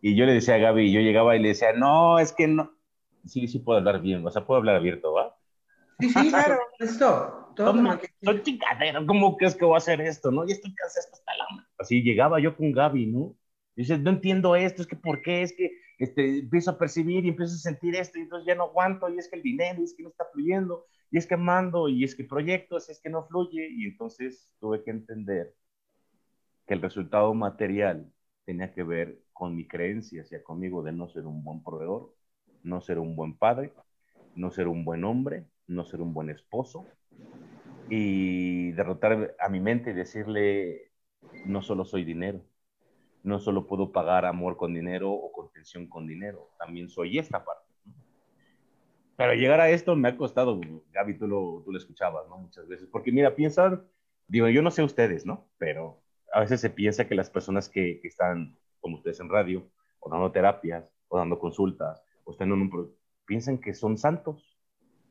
[0.00, 2.72] Y yo le decía a Gaby, yo llegaba y le decía, no, es que no.
[3.26, 5.36] Sí, sí puedo hablar bien, o sea, puedo hablar abierto, ¿va?
[5.98, 8.08] Sí, sí, claro, esto, todo lo que...
[8.22, 10.46] Soy chingadero, ¿cómo crees que voy a hacer esto, no?
[10.48, 11.44] Y estoy cansado hasta la
[11.78, 13.34] Así llegaba yo con Gaby, ¿no?
[13.76, 15.42] Y dices, no entiendo esto, es que ¿por qué?
[15.42, 18.64] Es que este, empiezo a percibir y empiezo a sentir esto, y entonces ya no
[18.64, 21.36] aguanto, y es que el dinero, y es que no está fluyendo, y es que
[21.36, 25.54] mando, y es que proyectos, y es que no fluye, y entonces tuve que entender
[26.66, 28.10] que el resultado material
[28.46, 32.14] tenía que ver con mi creencia hacia conmigo de no ser un buen proveedor,
[32.62, 33.74] no ser un buen padre,
[34.34, 36.86] no ser un buen hombre, no ser un buen esposo,
[37.90, 40.92] y derrotar a mi mente y decirle,
[41.44, 42.40] no solo soy dinero,
[43.22, 47.70] no solo puedo pagar amor con dinero o contención con dinero, también soy esta parte.
[49.16, 50.58] Pero llegar a esto me ha costado,
[50.92, 52.38] Gaby, tú lo, tú lo escuchabas, ¿no?
[52.38, 53.84] Muchas veces, porque mira, piensan,
[54.28, 55.46] digo, yo no sé ustedes, ¿no?
[55.58, 56.00] Pero
[56.32, 60.32] a veces se piensa que las personas que, están, como ustedes en radio, o dando
[60.32, 62.94] terapias, o dando consultas, o están en un...
[63.26, 64.58] piensan que son santos,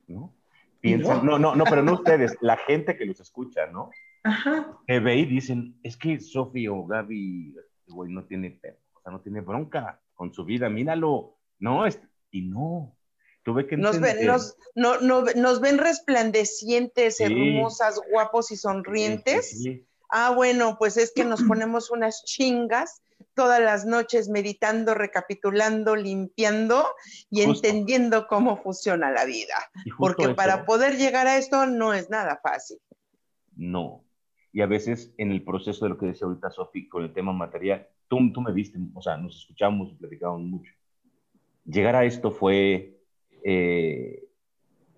[0.08, 0.34] ¿no?
[0.82, 3.92] Piensan, no, no, no, pero no ustedes, la gente que los escucha, ¿no?
[4.24, 4.76] Ajá.
[4.88, 7.54] Que ve y dicen, es que Sofía o Gaby,
[7.90, 8.60] güey, no tiene,
[8.94, 11.84] o sea, no tiene bronca con su vida, míralo, ¿no?
[12.32, 12.96] y no,
[13.44, 19.62] tuve que nos ven, nos, no, no, nos ven resplandecientes, hermosas, guapos y sonrientes.
[19.62, 23.04] sí, Ah, bueno, pues es que nos ponemos unas chingas
[23.36, 26.88] todas las noches meditando, recapitulando, limpiando
[27.30, 29.72] y entendiendo cómo funciona la vida.
[29.98, 32.80] Porque para poder llegar a esto no es nada fácil.
[33.56, 34.04] No.
[34.52, 37.34] Y a veces en el proceso de lo que decía ahorita Sofi con el tema
[37.34, 40.74] material, tú, tú me viste, o sea, nos escuchamos platicamos mucho.
[41.66, 43.00] Llegar a esto fue
[43.44, 44.28] eh,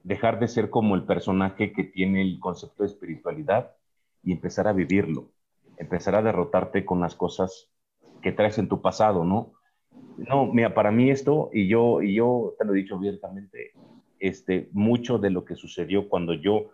[0.03, 3.75] dejar de ser como el personaje que tiene el concepto de espiritualidad
[4.23, 5.31] y empezar a vivirlo,
[5.77, 7.69] empezar a derrotarte con las cosas
[8.21, 9.53] que traes en tu pasado, ¿no?
[10.17, 13.73] No, mira, para mí esto, y yo, y yo te lo he dicho abiertamente,
[14.19, 16.69] este, mucho de lo que sucedió cuando yo,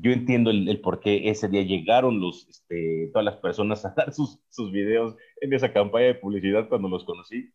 [0.00, 4.12] yo entiendo el, por qué ese día llegaron los, este, todas las personas a dar
[4.12, 7.50] sus, sus videos en esa campaña de publicidad cuando los conocí.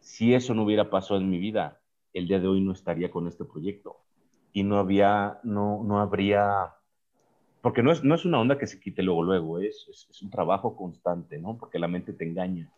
[0.00, 1.80] Si eso no hubiera pasado en mi vida,
[2.14, 3.96] el día de hoy no estaría con este proyecto
[4.52, 6.74] y no había, no, no habría
[7.62, 10.30] porque no es, no es una onda que se quite luego, luego, es, es, un
[10.30, 11.58] trabajo constante, ¿no?
[11.58, 12.72] Porque la mente te engaña.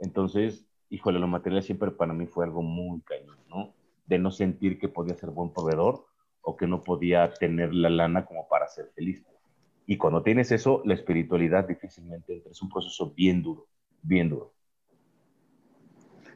[0.00, 3.72] Entonces, híjole, lo material siempre para mí fue algo muy cañón, ¿no?
[4.08, 6.06] de no sentir que podía ser buen proveedor
[6.42, 9.24] o que no podía tener la lana como para ser feliz.
[9.86, 12.50] Y cuando tienes eso, la espiritualidad difícilmente entra.
[12.50, 13.66] Es un proceso bien duro,
[14.02, 14.52] bien duro.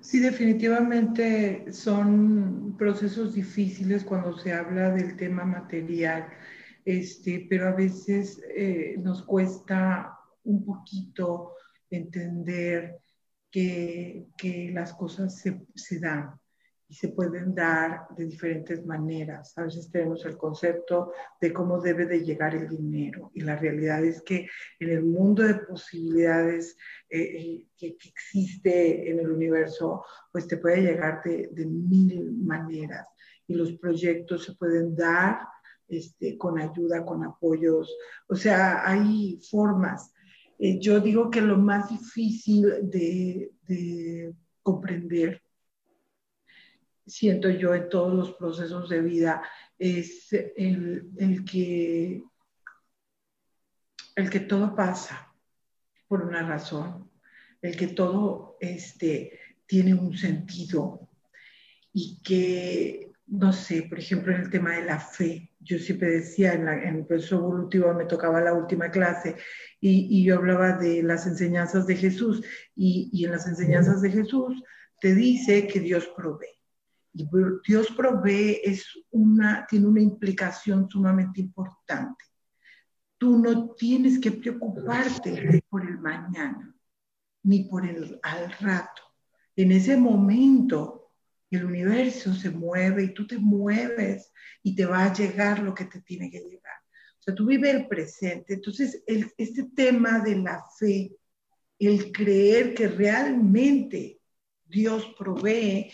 [0.01, 6.29] Sí, definitivamente son procesos difíciles cuando se habla del tema material,
[6.85, 11.53] este, pero a veces eh, nos cuesta un poquito
[11.89, 12.99] entender
[13.49, 16.33] que, que las cosas se, se dan
[16.93, 19.57] y se pueden dar de diferentes maneras.
[19.57, 24.05] A veces tenemos el concepto de cómo debe de llegar el dinero y la realidad
[24.05, 24.47] es que
[24.79, 26.77] en el mundo de posibilidades
[27.09, 33.09] eh, eh, que, existe en el universo, pues te puede llegar de, de, mil maneras
[33.47, 35.39] y los proyectos se pueden dar
[35.89, 37.91] este, con ayuda, con apoyos.
[38.29, 40.13] O sea, hay formas.
[40.59, 45.43] Eh, yo digo que lo más difícil de, de comprender
[47.07, 49.43] siento yo en todos los procesos de vida
[49.79, 52.23] es el, que,
[54.17, 55.35] el que todo pasa
[56.07, 57.11] por una razón,
[57.61, 61.09] el que todo este, tiene un sentido
[61.93, 66.55] y que, no sé, por ejemplo, en el tema de la fe, yo siempre decía,
[66.55, 69.37] en, el proceso evolutivo me tocaba la última clase
[69.81, 72.45] y, yo hablaba de las enseñanzas de Jesús
[72.75, 74.63] y, y en las enseñanzas de Jesús
[75.01, 76.62] te dice que Dios provee
[77.13, 82.25] Dios provee es una, tiene una implicación sumamente importante.
[83.19, 86.75] Tú no tienes que preocuparte por el mañana,
[87.43, 89.03] ni por el al rato.
[89.55, 91.13] En ese momento,
[91.51, 94.33] el universo se mueve y tú te mueves
[94.63, 96.77] y te va a llegar lo que te tiene que llegar.
[97.19, 98.55] O sea, tú vives el presente.
[98.55, 101.15] Entonces, este tema de la fe,
[101.79, 104.21] el creer que realmente
[104.65, 105.93] Dios provee,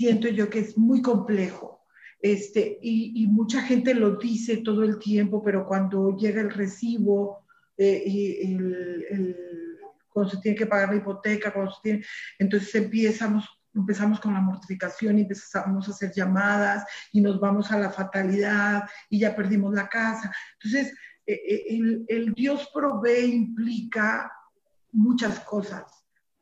[0.00, 1.84] siento yo que es muy complejo.
[2.22, 7.44] Este, y, mucha gente lo dice todo el tiempo, pero cuando llega el recibo,
[7.76, 9.36] eh, y el,
[10.08, 12.04] cuando se tiene que pagar la hipoteca, cuando se tiene,
[12.38, 17.78] entonces empezamos, empezamos con la mortificación y empezamos a hacer llamadas y nos vamos a
[17.78, 20.32] la fatalidad y ya perdimos la casa.
[20.62, 20.94] Entonces,
[21.26, 24.32] eh, eh, el, el Dios provee implica
[24.92, 25.84] muchas cosas.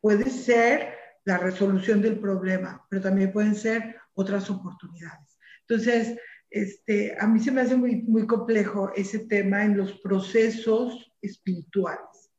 [0.01, 0.98] Puede ser
[1.29, 5.37] la resolución del problema, pero también pueden ser otras oportunidades.
[5.67, 6.17] Entonces,
[6.49, 12.31] este, a mí se me hace muy, muy complejo ese tema en los procesos espirituales.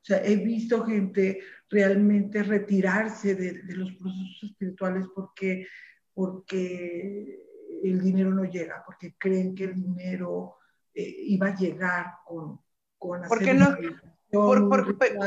[0.00, 5.66] O sea, he visto gente realmente retirarse de, los procesos espirituales porque,
[6.14, 7.42] porque
[7.82, 10.58] el dinero no llega, porque creen que el dinero
[10.94, 12.60] eh, iba a llegar con...
[12.96, 13.76] con porque no,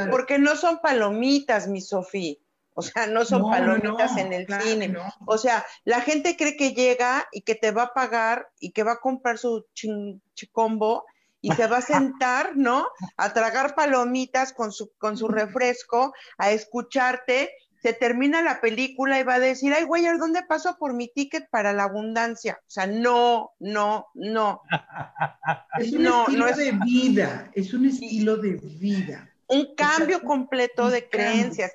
[0.09, 2.37] porque no son palomitas, mi Sofía.
[2.79, 4.95] O sea, no son palomitas en el cine.
[5.25, 8.83] O sea, la gente cree que llega y que te va a pagar y que
[8.83, 11.05] va a comprar su chicombo
[11.41, 12.87] y se va a sentar, ¿no?
[13.17, 17.51] A tragar palomitas con su, con su refresco, a escucharte.
[17.81, 21.49] Se termina la película y va a decir, ay, güey, ¿dónde paso por mi ticket
[21.49, 22.59] para la abundancia?
[22.61, 24.61] O sea, no, no, no.
[25.79, 29.29] Es un estilo de vida, es un estilo de vida.
[29.47, 31.71] Un cambio completo de creencias.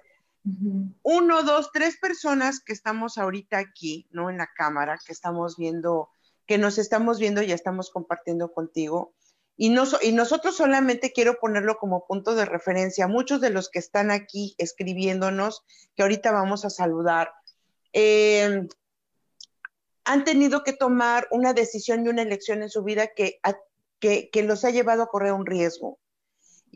[1.02, 4.28] Uno, dos, tres personas que estamos ahorita aquí, ¿no?
[4.28, 6.10] En la cámara, que estamos viendo,
[6.46, 9.14] que nos estamos viendo y estamos compartiendo contigo.
[9.56, 13.08] Y, no, nosotros solamente quiero ponerlo como punto de referencia.
[13.08, 15.64] Muchos de los que están aquí escribiéndonos,
[15.96, 17.30] que ahorita vamos a saludar,
[17.94, 18.68] eh,
[20.04, 23.40] han tenido que tomar una decisión y una elección en su vida que,
[24.00, 25.98] que los ha llevado a correr un riesgo.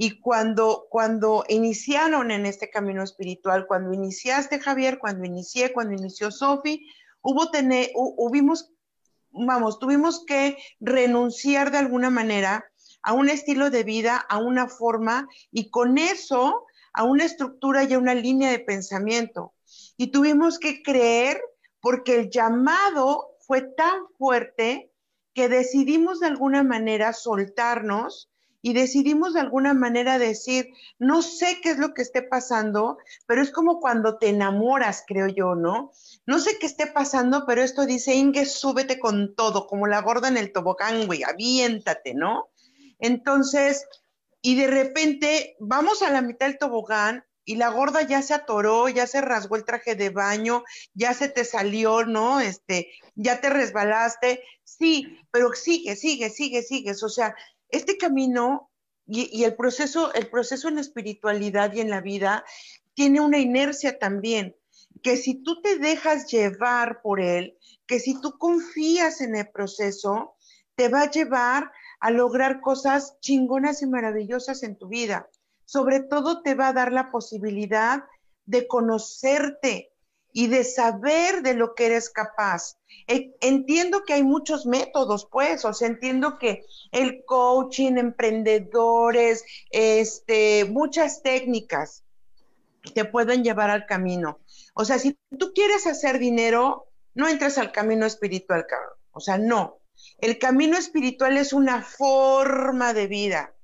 [0.00, 6.30] Y cuando, cuando iniciaron en este camino espiritual, cuando iniciaste Javier, cuando inicié, cuando inició
[6.30, 6.86] Sofi,
[7.20, 8.70] hubo tener, hubimos,
[9.30, 12.64] vamos, tuvimos que renunciar de alguna manera
[13.02, 17.94] a un estilo de vida, a una forma y con eso a una estructura y
[17.94, 19.54] a una línea de pensamiento.
[19.96, 21.40] Y tuvimos que creer
[21.80, 24.92] porque el llamado fue tan fuerte
[25.34, 28.30] que decidimos de alguna manera soltarnos
[28.68, 33.40] y decidimos de alguna manera decir, no sé qué es lo que esté pasando, pero
[33.40, 35.90] es como cuando te enamoras, creo yo, ¿no?
[36.26, 40.28] No sé qué esté pasando, pero esto dice, Inge, súbete con todo, como la gorda
[40.28, 42.50] en el tobogán, güey, aviéntate, ¿no?
[42.98, 43.86] Entonces,
[44.42, 48.90] y de repente vamos a la mitad del tobogán y la gorda ya se atoró,
[48.90, 50.62] ya se rasgó el traje de baño,
[50.92, 52.40] ya se te salió, ¿no?
[52.40, 54.42] Este, ya te resbalaste.
[54.62, 57.02] Sí, pero sigue, sigue, sigue, sigues.
[57.02, 57.34] O sea,
[57.68, 58.70] este camino
[59.06, 62.44] y, el proceso, el proceso en la espiritualidad y en la vida
[62.94, 64.54] tiene una inercia también.
[65.02, 67.56] que si tú te dejas llevar por él,
[67.86, 70.34] que si tú confías en el proceso,
[70.74, 75.28] te va a llevar a lograr cosas chingonas y maravillosas en tu vida.
[75.64, 78.04] Sobre todo te va a dar la posibilidad
[78.46, 79.92] de conocerte
[80.38, 82.78] y de saber de lo que eres capaz.
[83.08, 90.64] E, entiendo que hay muchos métodos, pues, o sea, entiendo que el coaching, emprendedores, este,
[90.66, 92.04] muchas técnicas
[92.94, 94.38] te pueden llevar al camino.
[94.74, 98.96] O sea, si tú quieres hacer dinero, no entres al camino espiritual, cabrón.
[99.10, 99.80] O sea, no.
[100.18, 103.54] El camino espiritual es una forma de vida.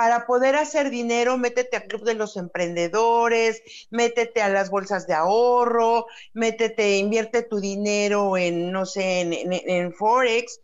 [0.00, 5.12] Para poder hacer dinero, métete al club de los emprendedores, métete a las bolsas de
[5.12, 10.62] ahorro, métete, invierte tu dinero en, no sé, en, Forex.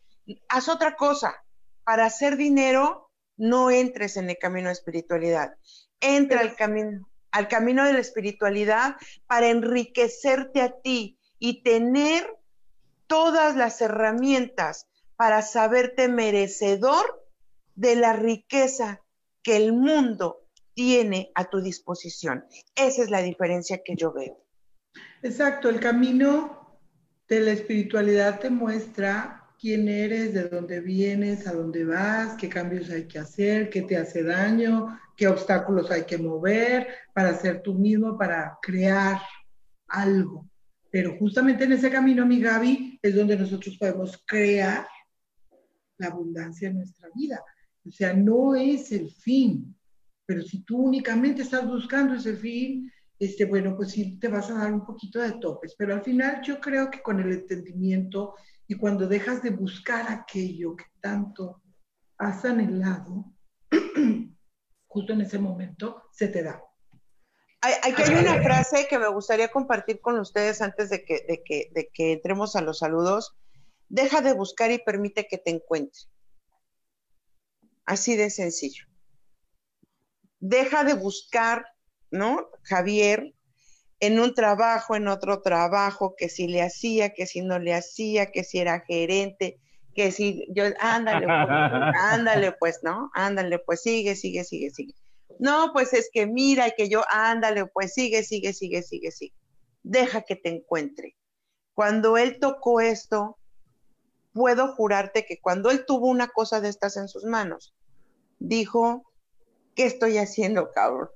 [0.49, 1.34] Haz otra cosa.
[1.84, 5.55] Para hacer dinero, no entres en el camino de espiritualidad.
[6.01, 12.26] Entra al camino, al camino de la espiritualidad para enriquecerte a ti y tener
[13.07, 17.22] todas las herramientas para saberte merecedor
[17.74, 19.03] de la riqueza
[19.47, 22.44] que el mundo tiene a tu disposición.
[22.74, 24.44] Esa es la diferencia que yo veo.
[25.22, 26.80] Exacto, el camino
[27.28, 32.90] de la espiritualidad te muestra quién eres, de dónde vienes, a dónde vas, qué cambios
[32.90, 37.74] hay que hacer, qué te hace daño, qué obstáculos hay que mover para ser tú
[37.74, 39.20] mismo, para crear
[39.86, 40.51] algo.
[40.90, 44.88] Pero justamente en ese camino, mi Gaby, es donde nosotros podemos crear
[45.99, 47.44] la abundancia en nuestra vida.
[47.87, 49.76] O sea, no es el fin,
[50.26, 54.55] pero si tú únicamente estás buscando ese fin, este, bueno, pues sí te vas a
[54.55, 58.34] dar un poquito de topes, pero al final yo creo que con el entendimiento
[58.66, 61.62] y cuando dejas de buscar aquello que tanto
[62.18, 63.32] has anhelado,
[64.87, 66.62] justo en ese momento se te da.
[67.61, 71.70] Aquí hay una frase que me gustaría compartir con ustedes antes de que, de que,
[71.74, 73.34] de que entremos a los saludos.
[73.89, 76.03] Deja de buscar y permite que te encuentre.
[77.87, 78.84] Así de sencillo.
[80.41, 81.64] Deja de buscar,
[82.11, 82.51] ¿no?
[82.64, 83.32] Javier,
[84.01, 88.30] en un trabajo, en otro trabajo, que si le hacía, que si no le hacía,
[88.30, 89.61] que si era gerente,
[89.95, 91.37] que si yo, ándale, pues,
[92.03, 93.11] ándale, pues, ¿no?
[93.14, 94.95] Ándale, pues sigue, sigue, sigue, sigue.
[95.39, 99.34] No, pues es que mira, que yo, ándale, pues sigue, sigue, sigue, sigue, sigue.
[99.82, 101.16] Deja que te encuentre.
[101.74, 103.39] Cuando él tocó esto,
[104.32, 107.76] puedo jurarte que cuando él tuvo una cosa de estas en sus manos,
[108.39, 109.03] dijo,
[109.74, 111.09] ¿qué estoy haciendo, cabrón?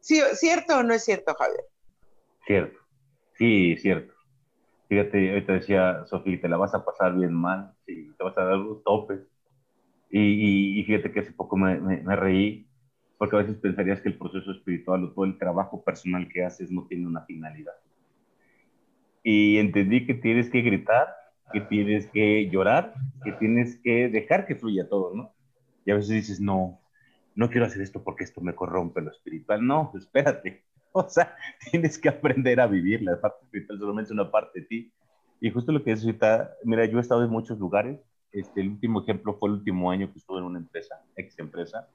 [0.00, 1.64] ¿Cierto o no es cierto, Javier?
[2.46, 2.78] Cierto,
[3.38, 4.12] sí, cierto.
[4.88, 8.44] Fíjate, ahorita decía Sofía, te la vas a pasar bien mal, sí, te vas a
[8.44, 9.20] dar un tope.
[10.10, 12.68] Y, y, fíjate que hace poco me, me, reí,
[13.18, 16.70] porque a veces pensarías que el proceso espiritual o todo el trabajo personal que haces
[16.70, 17.74] no tiene una finalidad
[19.24, 21.08] y entendí que tienes que gritar,
[21.52, 25.32] que tienes que llorar, que tienes que dejar que fluya todo, ¿no?
[25.84, 26.80] Y a veces dices, no,
[27.34, 29.66] no quiero hacer esto porque esto me corrompe lo espiritual.
[29.66, 30.64] No, espérate.
[30.92, 31.36] O sea,
[31.70, 33.02] tienes que aprender a vivir.
[33.02, 34.92] La parte espiritual solamente es una parte de ti.
[35.40, 38.00] Y justo lo que es ahorita, mira, yo he estado en muchos lugares.
[38.30, 41.88] Este, el último ejemplo fue el último año que estuve en una empresa, ex empresa,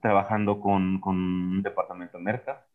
[0.00, 2.66] trabajando con, con un departamento de merca.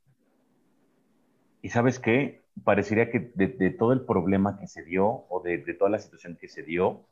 [1.61, 2.43] Y sabes qué?
[2.63, 6.47] Parecería que de, todo el problema que se dio o de, toda la situación que
[6.47, 7.05] se dio,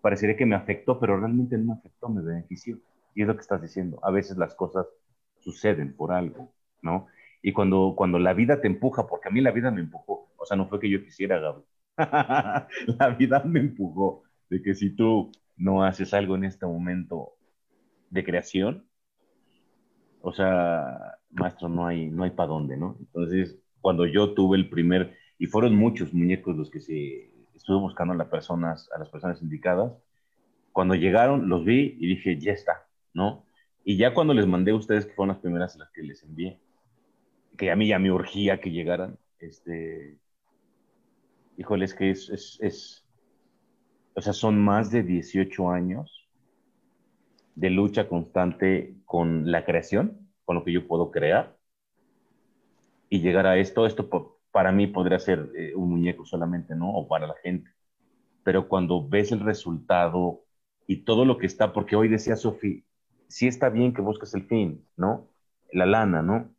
[0.00, 2.78] parecería que me afectó, pero realmente no me afectó, me benefició.
[3.14, 3.98] Y es lo que estás diciendo.
[4.02, 4.86] A veces las cosas
[5.40, 7.06] suceden por algo, ¿no?
[7.42, 10.44] Y cuando, cuando la vida te empuja, porque a mí la vida me empujó, o
[10.44, 11.62] sea, no fue que yo quisiera, Gaby.
[12.98, 17.34] la vida me empujó de que si tú no haces algo en este momento
[18.10, 18.86] de creación,
[20.22, 22.96] o sea, maestro, no hay, no hay para dónde, ¿no?
[22.98, 28.14] Entonces, cuando yo tuve el primer, y fueron muchos muñecos los que se estuve buscando
[28.14, 29.92] a las personas, a las personas indicadas,
[30.72, 33.44] cuando llegaron los vi y dije, ya está, ¿no?
[33.84, 36.60] Y ya cuando les mandé a ustedes, que fueron las primeras las que les envié,
[37.56, 40.18] que a mí ya me urgía que llegaran, este,
[41.56, 43.06] híjoles, que es, es, es,
[44.14, 46.28] o sea, son más de 18 años
[47.54, 51.59] de lucha constante con la creación, con lo que yo puedo crear,
[53.10, 54.08] y llegar a esto, esto
[54.52, 56.90] para mí podría ser eh, un muñeco solamente, ¿no?
[56.94, 57.68] O para la gente.
[58.44, 60.44] Pero cuando ves el resultado
[60.86, 62.84] y todo lo que está, porque hoy decía Sofi,
[63.28, 65.28] sí está bien que busques el fin, ¿no?
[65.72, 66.54] La lana, ¿no?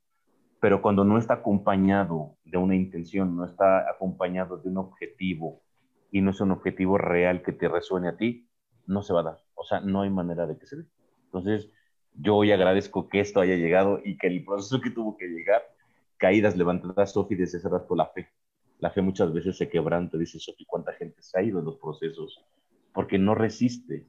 [0.60, 5.64] Pero cuando no está acompañado de una intención, no está acompañado de un objetivo
[6.12, 8.50] y no es un objetivo real que te resuene a ti,
[8.86, 9.38] no se va a dar.
[9.56, 10.86] O sea, no hay manera de que se dé.
[11.26, 11.72] Entonces,
[12.14, 15.62] yo hoy agradezco que esto haya llegado y que el proceso que tuvo que llegar
[16.22, 18.30] caídas, levantadas, Sofi, hace rato la fe.
[18.78, 21.78] La fe muchas veces se quebranta, dice Sofi, cuánta gente se ha ido en los
[21.78, 22.46] procesos,
[22.94, 24.06] porque no resiste,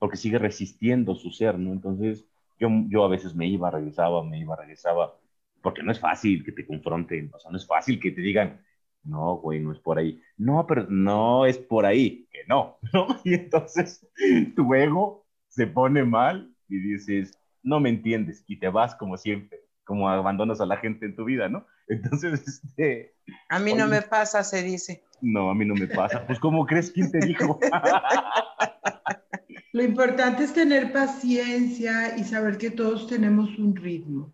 [0.00, 1.72] porque sigue resistiendo su ser, ¿no?
[1.72, 2.26] Entonces,
[2.58, 5.14] yo, yo a veces me iba, regresaba, me iba, regresaba,
[5.62, 8.60] porque no es fácil que te confronten, o sea, no es fácil que te digan,
[9.04, 10.20] no, güey, no es por ahí.
[10.36, 13.06] No, pero no es por ahí, que no, ¿no?
[13.24, 14.04] Y entonces
[14.56, 19.67] tu ego se pone mal y dices, no me entiendes, y te vas como siempre,
[19.88, 21.66] como abandonas a la gente en tu vida, ¿no?
[21.88, 23.14] Entonces, este...
[23.48, 25.02] A mí no me pasa, se dice.
[25.22, 26.26] No, a mí no me pasa.
[26.26, 26.90] Pues, ¿cómo crees?
[26.90, 27.58] ¿Quién te dijo?
[29.72, 34.30] Lo importante es tener paciencia y saber que todos tenemos un ritmo.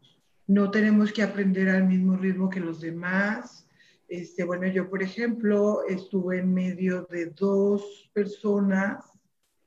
[0.49, 3.69] No tenemos que aprender al mismo ritmo que los demás.
[4.09, 9.05] Este, bueno, yo, por ejemplo, estuve en medio de dos personas,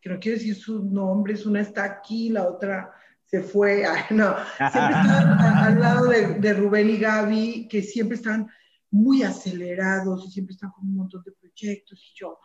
[0.01, 2.91] que no quiero decir sus nombres, una está aquí, la otra
[3.27, 3.83] se fue.
[4.11, 8.47] no, siempre están al lado de, de Rubén y Gaby, que siempre están
[8.89, 12.01] muy acelerados y siempre están con un montón de proyectos.
[12.11, 12.39] Y yo,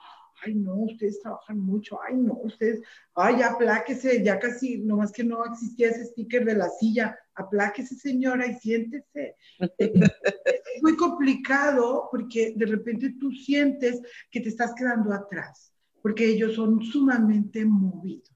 [0.44, 2.80] ay no, ustedes trabajan mucho, ay no, ustedes,
[3.14, 8.46] ay, apláquese, ya casi, nomás que no existía ese sticker de la silla, apláquese señora
[8.46, 9.36] y siéntese.
[9.78, 15.72] es muy complicado porque de repente tú sientes que te estás quedando atrás,
[16.02, 18.31] porque ellos son sumamente movidos.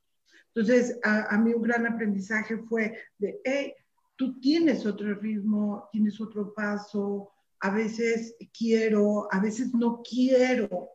[0.57, 3.75] Entonces, a, mí un gran aprendizaje fue de, hey,
[4.17, 7.31] tú tienes otro ritmo, tienes otro paso,
[7.61, 10.89] a veces quiero, a veces no quiero,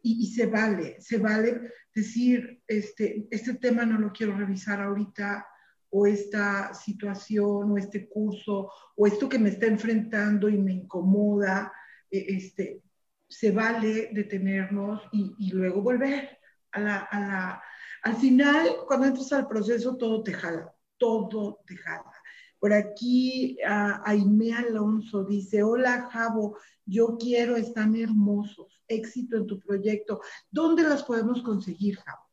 [0.00, 5.44] y, se vale, se vale decir, este, este tema no lo quiero revisar ahorita,
[5.90, 11.72] o esta situación, o este curso, o esto que me está enfrentando y me incomoda,
[12.08, 12.80] e, este,
[13.26, 16.38] se vale detenernos y, y luego volver
[16.70, 17.62] a la, a la...
[18.04, 22.12] Al final, cuando entras al proceso, todo te jala, todo te jala.
[22.58, 29.58] Por aquí, uh, Aime Alonso dice, hola Javo, yo quiero, están hermosos, éxito en tu
[29.58, 30.20] proyecto.
[30.50, 32.24] ¿Dónde las podemos conseguir, Javo?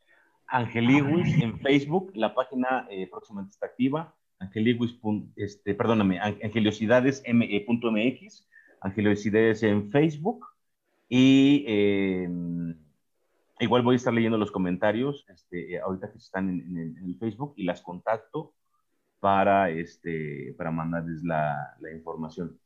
[0.48, 4.14] Angeliguis en Facebook, la página eh, próximamente está activa.
[4.40, 5.00] Angeliguis,
[5.38, 8.50] este, perdóname, angeliosidades.mx,
[8.82, 10.48] angeliosidades en Facebook.
[11.08, 12.28] Y eh,
[13.62, 17.54] igual voy a estar leyendo los comentarios este, ahorita que están en, en, el Facebook
[17.56, 18.54] y las contacto
[19.20, 22.60] para, este, para mandarles la, la información.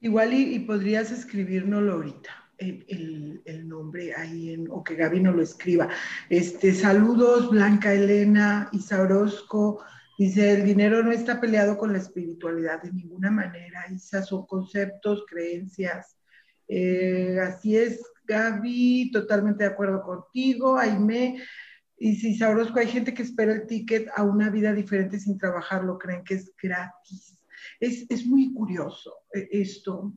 [0.00, 2.30] Igual y, y podrías escribirnoslo ahorita.
[2.56, 5.88] El, el, nombre ahí, en, o que Gaby no lo escriba.
[6.28, 9.82] Este, saludos, Blanca Elena, Isa Orozco.
[10.18, 13.86] Dice, el dinero no está peleado con la espiritualidad de ninguna manera.
[13.90, 16.18] Isa, son conceptos, creencias.
[16.68, 20.78] Eh, así es, Gaby, totalmente de acuerdo contigo.
[20.78, 21.42] Aime,
[21.98, 25.36] y si Isa Orozco, hay gente que espera el ticket a una vida diferente sin
[25.36, 27.36] trabajarlo, creen que es gratis.
[27.80, 30.14] Es, es muy curioso eh, esto.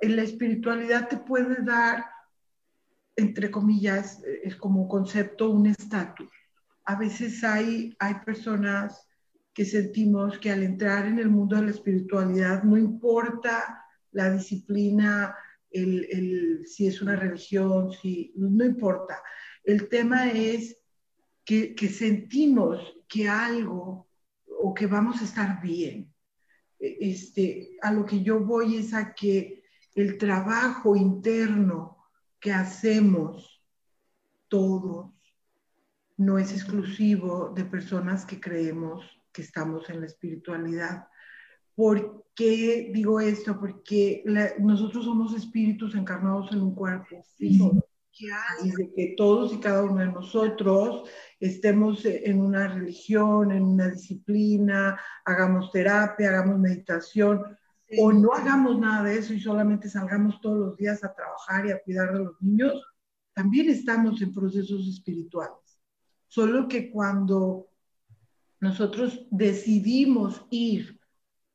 [0.00, 2.04] En la espiritualidad te puede dar,
[3.16, 6.28] entre comillas, eh, es como concepto, un estatus.
[6.84, 9.08] A veces hay, hay personas
[9.54, 15.34] que sentimos que al entrar en el mundo de la espiritualidad, no importa la disciplina,
[15.74, 19.22] el, el, si es una religión, si, no importa.
[19.62, 20.78] El tema es
[21.44, 24.08] que, que sentimos que algo
[24.46, 26.12] o que vamos a estar bien.
[26.78, 29.64] Este, a lo que yo voy es a que
[29.94, 31.98] el trabajo interno
[32.40, 33.62] que hacemos
[34.48, 35.12] todos
[36.16, 41.08] no es exclusivo de personas que creemos que estamos en la espiritualidad.
[41.74, 43.58] ¿Por qué digo esto?
[43.58, 47.84] Porque la, nosotros somos espíritus encarnados en un cuerpo físico.
[48.62, 51.08] Y de que todos y cada uno de nosotros
[51.40, 57.42] estemos en una religión, en una disciplina, hagamos terapia, hagamos meditación,
[57.98, 61.72] o no hagamos nada de eso y solamente salgamos todos los días a trabajar y
[61.72, 62.82] a cuidar de los niños,
[63.32, 65.80] también estamos en procesos espirituales.
[66.28, 67.68] Solo que cuando
[68.60, 71.00] nosotros decidimos ir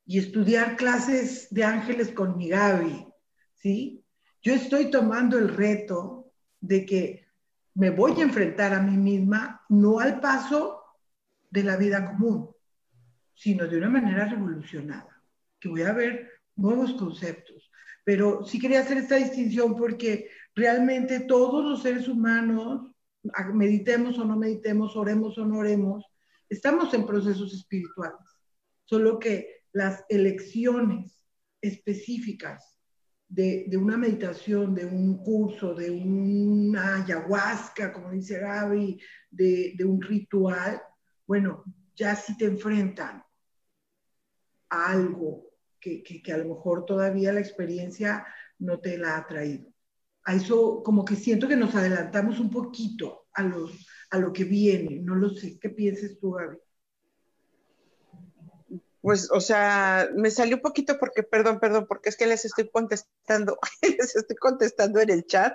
[0.09, 3.05] y estudiar clases de ángeles con mi Gaby,
[3.53, 4.03] ¿sí?
[4.41, 7.27] Yo estoy tomando el reto de que
[7.75, 10.81] me voy a enfrentar a mí misma, no al paso
[11.51, 12.49] de la vida común,
[13.35, 15.21] sino de una manera revolucionada
[15.59, 17.69] que voy a ver nuevos conceptos.
[18.03, 22.89] Pero sí quería hacer esta distinción porque realmente todos los seres humanos,
[23.53, 26.03] meditemos o no meditemos, oremos o no oremos,
[26.49, 28.25] estamos en procesos espirituales.
[28.85, 31.25] Solo que las elecciones
[31.61, 32.79] específicas
[33.27, 38.99] de, de, una meditación, de un curso, de una ayahuasca, como dice Gaby,
[39.29, 40.81] de, de un ritual,
[41.27, 41.63] bueno,
[41.95, 43.23] ya si te enfrentan
[44.69, 45.49] a algo
[45.79, 48.25] que, que, a lo mejor todavía la experiencia
[48.57, 49.71] no te la ha traído.
[50.23, 54.43] A eso como que siento que nos adelantamos un poquito a, los, a lo que
[54.43, 56.57] viene, no lo sé, ¿qué piensas tú, Gaby?
[59.01, 62.69] Pues, o sea, me salió un poquito porque, perdón, perdón, porque es que les estoy
[62.69, 65.53] contestando, les estoy contestando en el chat,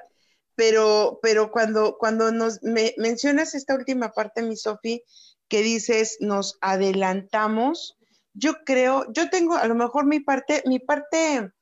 [0.54, 5.02] pero, pero cuando, cuando nos me, mencionas esta última parte, mi Sofi,
[5.48, 7.98] que dices nos adelantamos,
[8.32, 11.52] yo creo, yo tengo a lo mejor mi parte, mi parte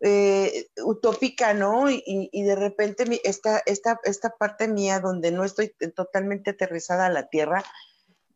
[0.00, 1.90] eh, utópica, ¿no?
[1.90, 7.28] Y, de repente esta, esta, esta parte mía donde no estoy totalmente aterrizada a la
[7.28, 7.64] tierra,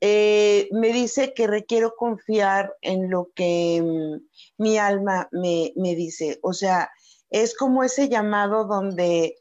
[0.06, 6.38] eh, me dice que requiero confiar en lo que mm, mi alma me, me, dice.
[6.42, 6.90] O sea,
[7.30, 9.34] es como ese llamado donde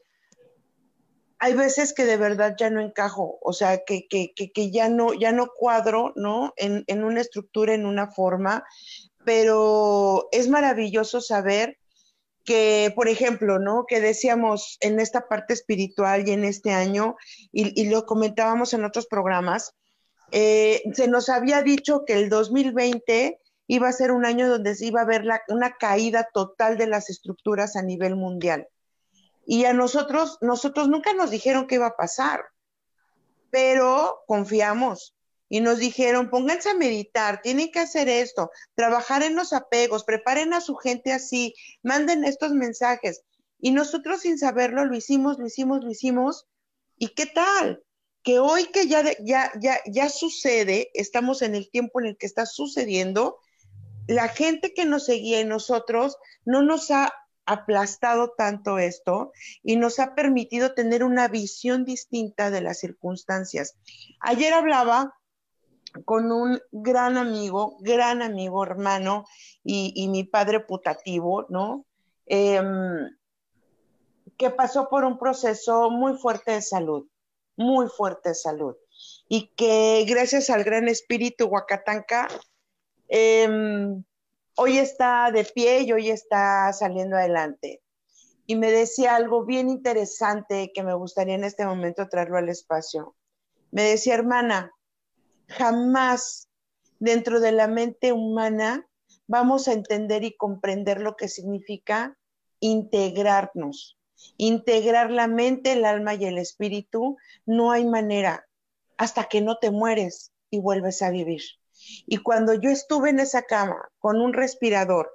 [1.38, 5.12] hay veces que de verdad ya no encajo, o sea, que, que, que, ya, no,
[5.12, 6.54] ya no cuadro, ¿no?
[6.56, 8.64] En, en una estructura, en una forma,
[9.22, 11.76] pero es maravilloso saber
[12.42, 13.84] que, por ejemplo, ¿no?
[13.86, 17.16] Que decíamos en esta parte espiritual y en este año,
[17.52, 19.74] y, y lo comentábamos en otros programas,
[20.32, 24.86] eh, se nos había dicho que el 2020 iba a ser un año donde se
[24.86, 28.68] iba a ver una caída total de las estructuras a nivel mundial.
[29.46, 32.44] Y a nosotros, nosotros nunca nos dijeron qué iba a pasar,
[33.50, 35.14] pero confiamos
[35.48, 40.52] y nos dijeron, pónganse a meditar, tienen que hacer esto, trabajar en los apegos, preparen
[40.52, 43.22] a su gente así, manden estos mensajes.
[43.60, 46.46] Y nosotros sin saberlo lo hicimos, lo hicimos, lo hicimos.
[46.98, 47.83] ¿Y qué tal?
[48.24, 52.26] Que hoy que ya, ya, ya, ya sucede, estamos en el tiempo en el que
[52.26, 53.38] está sucediendo,
[54.08, 56.16] la gente que nos seguía y nosotros
[56.46, 57.12] no nos ha
[57.44, 63.76] aplastado tanto esto y nos ha permitido tener una visión distinta de las circunstancias.
[64.20, 65.14] Ayer hablaba
[66.06, 69.26] con un gran amigo, gran amigo, hermano
[69.62, 71.84] y, mi padre putativo, ¿no?
[72.24, 73.10] Em,
[74.38, 77.06] que pasó por un proceso muy fuerte de salud
[77.56, 78.76] muy fuerte salud
[79.28, 82.28] y que gracias al gran espíritu Huacatanca,
[83.08, 84.04] em,
[84.56, 87.82] hoy está de pie y hoy está saliendo adelante.
[88.46, 93.16] Y me decía algo bien interesante que me gustaría en este momento traerlo al espacio.
[93.70, 94.70] Me decía, hermana,
[95.48, 96.48] jamás
[96.98, 98.86] dentro de la mente humana
[99.26, 102.18] vamos a entender y comprender lo que significa
[102.60, 103.98] integrarnos
[104.36, 108.46] integrar la mente, el alma y el espíritu, no hay manera
[108.96, 111.42] hasta que no te mueres y vuelves a vivir.
[112.06, 115.10] Y cuando yo estuve en esa cama con un respirador,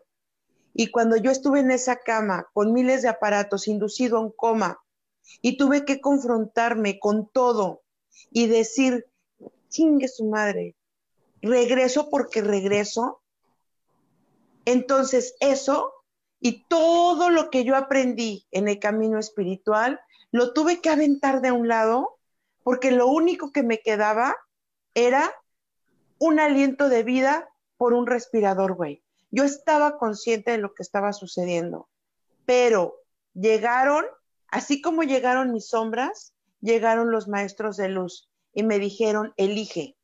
[0.74, 4.80] y cuando yo estuve en esa cama con miles de aparatos inducido un coma,
[5.42, 7.82] y tuve que confrontarme con todo
[8.32, 9.06] y decir,
[9.70, 10.76] chingue su madre,
[11.42, 13.22] regreso porque regreso,
[14.66, 15.94] entonces eso
[16.40, 20.00] y todo lo que yo aprendí en el camino espiritual,
[20.32, 22.18] lo tuve que aventar de un lado,
[22.64, 24.36] porque lo único que me quedaba
[24.94, 25.34] era
[26.18, 29.04] un aliento de vida por un respirador, güey.
[29.32, 31.90] Yo estaba consciente de lo que estaba sucediendo,
[32.46, 32.96] pero
[33.34, 34.06] llegaron,
[34.48, 39.98] así como llegaron mis sombras, llegaron los maestros de luz y me dijeron, elige.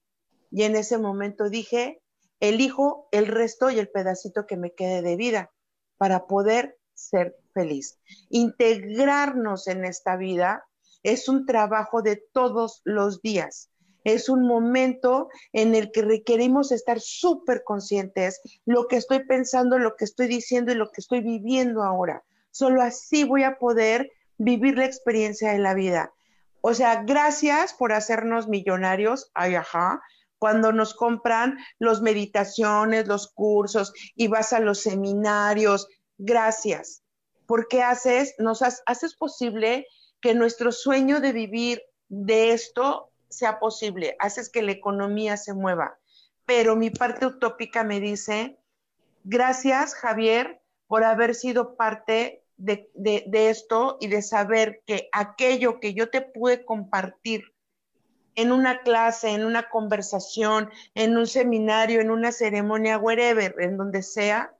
[0.51, 2.01] Y en ese momento dije,
[2.39, 5.51] elijo el resto y el pedacito que me quede de vida
[5.97, 7.99] para poder ser feliz.
[8.29, 10.65] Integrarnos en esta vida
[11.03, 13.69] es un trabajo de todos los días.
[14.03, 19.95] Es un momento en el que requerimos estar súper conscientes lo que estoy pensando, lo
[19.95, 22.23] que estoy diciendo y lo que estoy viviendo ahora.
[22.51, 26.13] Solo así voy a poder vivir la experiencia de la vida.
[26.61, 29.31] O sea, gracias por hacernos millonarios.
[29.33, 30.01] Ay, ajá
[30.45, 35.87] cuando nos compran los meditaciones, los cursos y vas a los seminarios.
[36.19, 37.01] Gracias,
[37.47, 39.87] porque haces, nos haces posible
[40.21, 45.97] que nuestro sueño de vivir de esto sea posible, haces que la economía se mueva.
[46.45, 48.59] Pero mi parte utópica me dice,
[49.23, 55.95] gracias Javier por haber sido parte de, de esto y de saber que aquello que
[55.95, 57.54] yo te pude compartir
[58.35, 64.03] en una clase, en una conversación, en un seminario, en una ceremonia, wherever, en donde
[64.03, 64.55] sea,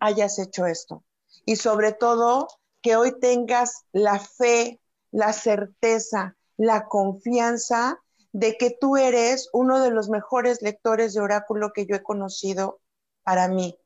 [0.00, 1.04] hayas hecho esto.
[1.44, 2.48] Y sobre todo,
[2.82, 4.80] que hoy tengas la fe,
[5.10, 8.00] la certeza, la confianza
[8.32, 12.80] de que tú eres uno de los mejores lectores de oráculo que yo he conocido
[13.22, 13.78] para mí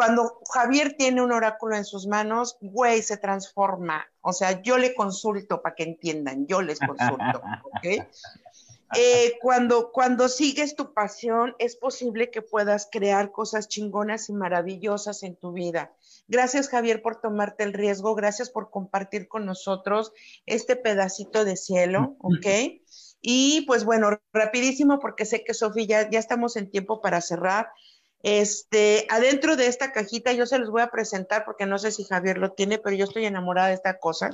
[0.00, 4.06] cuando Javier tiene un oráculo en sus manos, güey, se transforma.
[4.22, 8.06] O sea, yo le consulto para que entiendan, yo les consulto, ¿ok?
[8.96, 15.22] eh, cuando, cuando sigues tu pasión, es posible que puedas crear cosas chingonas y maravillosas
[15.22, 15.92] en tu vida.
[16.28, 18.14] Gracias, Javier, por tomarte el riesgo.
[18.14, 20.14] Gracias por compartir con nosotros
[20.46, 22.46] este pedacito de cielo, ¿ok?
[23.20, 27.68] Y pues bueno, rapidísimo, porque sé que Sofía ya, ya estamos en tiempo para cerrar.
[28.22, 32.04] Este, adentro de esta cajita, yo se los voy a presentar porque no sé si
[32.04, 34.30] Javier lo tiene, pero yo estoy enamorada de esta cosa.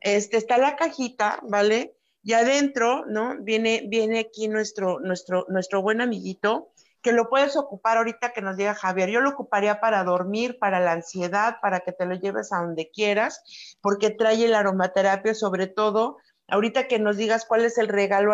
[0.00, 1.94] Este, está la cajita, ¿vale?
[2.22, 3.36] Y adentro, ¿no?
[3.40, 6.70] Viene, viene aquí nuestro, nuestro, nuestro buen amiguito,
[7.02, 9.10] que lo puedes ocupar ahorita que nos diga Javier.
[9.10, 12.90] Yo lo ocuparía para dormir, para la ansiedad, para que te lo lleves a donde
[12.90, 13.42] quieras,
[13.80, 16.18] porque trae el aromaterapia, sobre todo,
[16.48, 18.32] ahorita que nos digas cuál es el regalo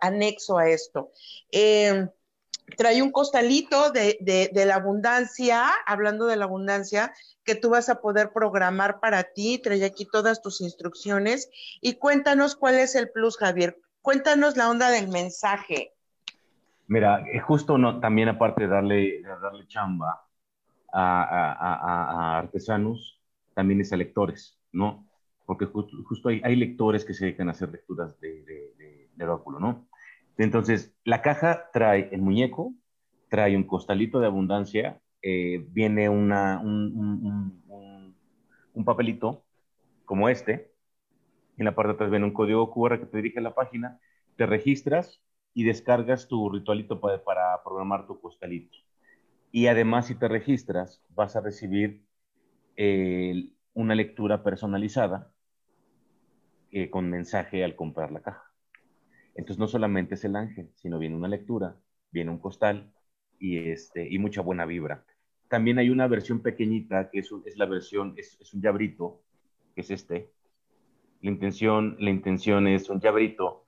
[0.00, 1.10] anexo a esto.
[1.50, 2.08] Eh,
[2.76, 7.12] trae un costalito de, de, la abundancia, hablando de la abundancia,
[7.44, 11.50] que tú vas a poder programar para ti, trae aquí todas tus instrucciones
[11.80, 13.78] y cuéntanos cuál es el plus, Javier.
[14.02, 15.92] Cuéntanos la onda del mensaje.
[16.86, 20.26] Mira, eh, justo no, también aparte de darle, darle chamba
[20.92, 23.20] a, artesanos,
[23.54, 25.06] también es a lectores, ¿no?
[25.46, 29.60] Porque justo, hay, hay, lectores que se dedican a hacer lecturas de, de, de oráculo,
[29.60, 29.86] ¿no?
[30.38, 32.74] Entonces, la caja trae el muñeco,
[33.28, 36.28] trae un costalito de abundancia, eh, viene un,
[38.84, 39.44] papelito
[40.04, 40.72] como este,
[41.56, 44.00] en la parte de atrás viene un código QR que te dirige a la página,
[44.36, 45.22] te registras
[45.54, 48.76] y descargas tu ritualito para, programar tu costalito.
[49.52, 52.04] Y además, si te registras, vas a recibir
[53.72, 55.32] una lectura personalizada
[56.72, 58.53] eh, con mensaje al comprar la caja.
[59.34, 61.76] Entonces no solamente es el ángel, sino viene una lectura,
[62.10, 62.92] viene un costal
[63.38, 65.04] y, este, y mucha buena vibra.
[65.48, 69.22] También hay una versión pequeñita que es, es la versión, es, es, un llabrito,
[69.74, 70.32] que es este.
[71.20, 73.64] La intención, la intención es un llabrito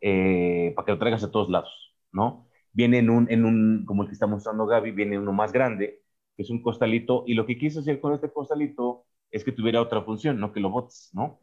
[0.00, 2.46] eh, para que lo traigas a todos lados, ¿no?
[2.72, 6.02] Viene en un, en un, como el que está mostrando Gaby, viene uno más grande,
[6.36, 9.82] que es un costalito, y lo que quise hacer con este costalito es que tuviera
[9.82, 11.40] otra función, no que lo botes, ¿no?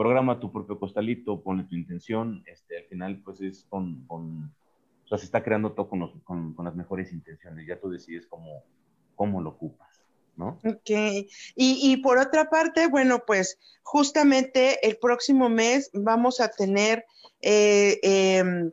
[0.00, 4.50] Programa tu propio costalito, ponle tu intención, este, al final pues es con, con
[5.04, 8.26] o sea, se está creando todo con, con, con, las mejores intenciones, ya tú decides
[8.26, 8.64] cómo,
[9.14, 10.00] cómo lo ocupas,
[10.36, 10.58] ¿no?
[10.64, 17.04] Ok, y, y por otra parte, bueno, pues justamente el próximo mes vamos a tener
[17.42, 18.72] eh, em,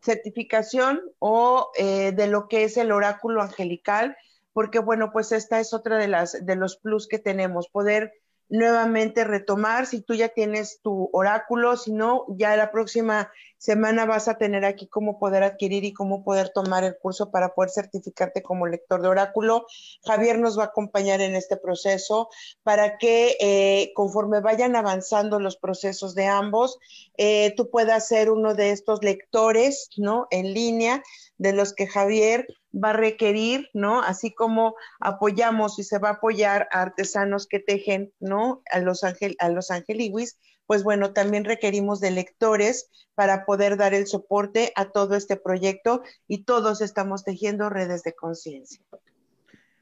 [0.00, 4.16] certificación o eh, de lo que es el oráculo angelical,
[4.54, 8.21] porque bueno, pues esta es otra de las de los plus que tenemos, poder
[8.52, 13.32] nuevamente retomar si tú ya tienes tu oráculo, si no, ya la próxima
[13.62, 17.54] semana vas a tener aquí cómo poder adquirir y cómo poder tomar el curso para
[17.54, 19.66] poder certificarte como lector de oráculo.
[20.04, 22.28] Javier nos va a acompañar en este proceso
[22.64, 26.76] para que eh, conforme vayan avanzando los procesos de ambos,
[27.16, 30.26] eh, tú puedas ser uno de estos lectores, ¿no?
[30.32, 31.00] En línea,
[31.38, 34.00] de los que Javier va a requerir, ¿no?
[34.00, 38.62] Así como apoyamos y se va a apoyar a artesanos que tejen, ¿no?
[38.70, 40.38] A los, angel, a los angeliwis,
[40.72, 46.02] pues bueno, también requerimos de lectores para poder dar el soporte a todo este proyecto
[46.26, 48.82] y todos estamos tejiendo redes de conciencia.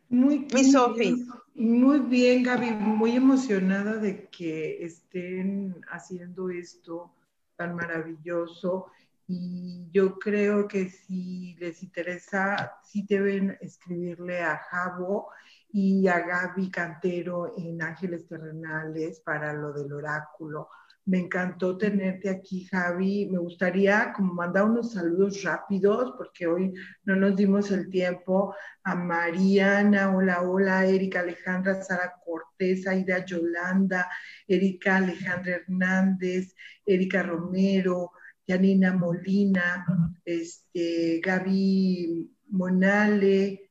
[0.09, 7.15] Muy bien, Muy bien, Gaby, muy emocionada de que estén haciendo esto
[7.55, 8.87] tan maravilloso
[9.29, 15.29] y yo creo que si les interesa, sí deben escribirle a Javo
[15.73, 20.69] y a Gaby Cantero en Ángeles Terrenales para lo del oráculo.
[21.07, 23.29] Me encantó tenerte aquí, Javi.
[23.31, 26.73] Me gustaría como mandar unos saludos rápidos porque hoy
[27.05, 28.55] no nos dimos el tiempo.
[28.85, 34.09] A Mariana, hola, hola, Erika Alejandra, Sara Cortés, Aida Yolanda,
[34.47, 38.13] Erika Alejandra Hernández, Erika Romero,
[38.47, 39.87] Janina Molina,
[40.25, 43.71] este, Gaby Monale,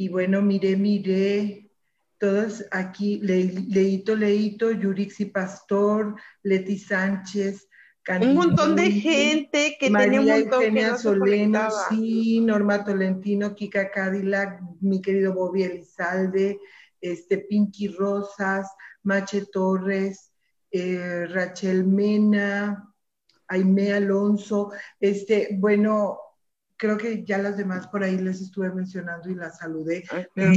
[0.00, 1.69] y bueno, mire, mire,
[2.20, 7.66] todos aquí, Leito, Leito, Yurixi Pastor, Leti Sánchez,
[8.20, 14.60] un montón de gente que tenía un montón Eugenia Soleno, sí, Norma Tolentino, Kika Cadillac,
[14.80, 16.58] mi querido Bobby Elizalde,
[17.00, 18.68] este, Pinky Rosas,
[19.02, 20.32] Mache Torres,
[20.70, 22.92] eh, Rachel Mena,
[23.48, 26.18] Aime Alonso, este, bueno,
[26.80, 30.02] creo que ya las demás por ahí les estuve mencionando y las saludé.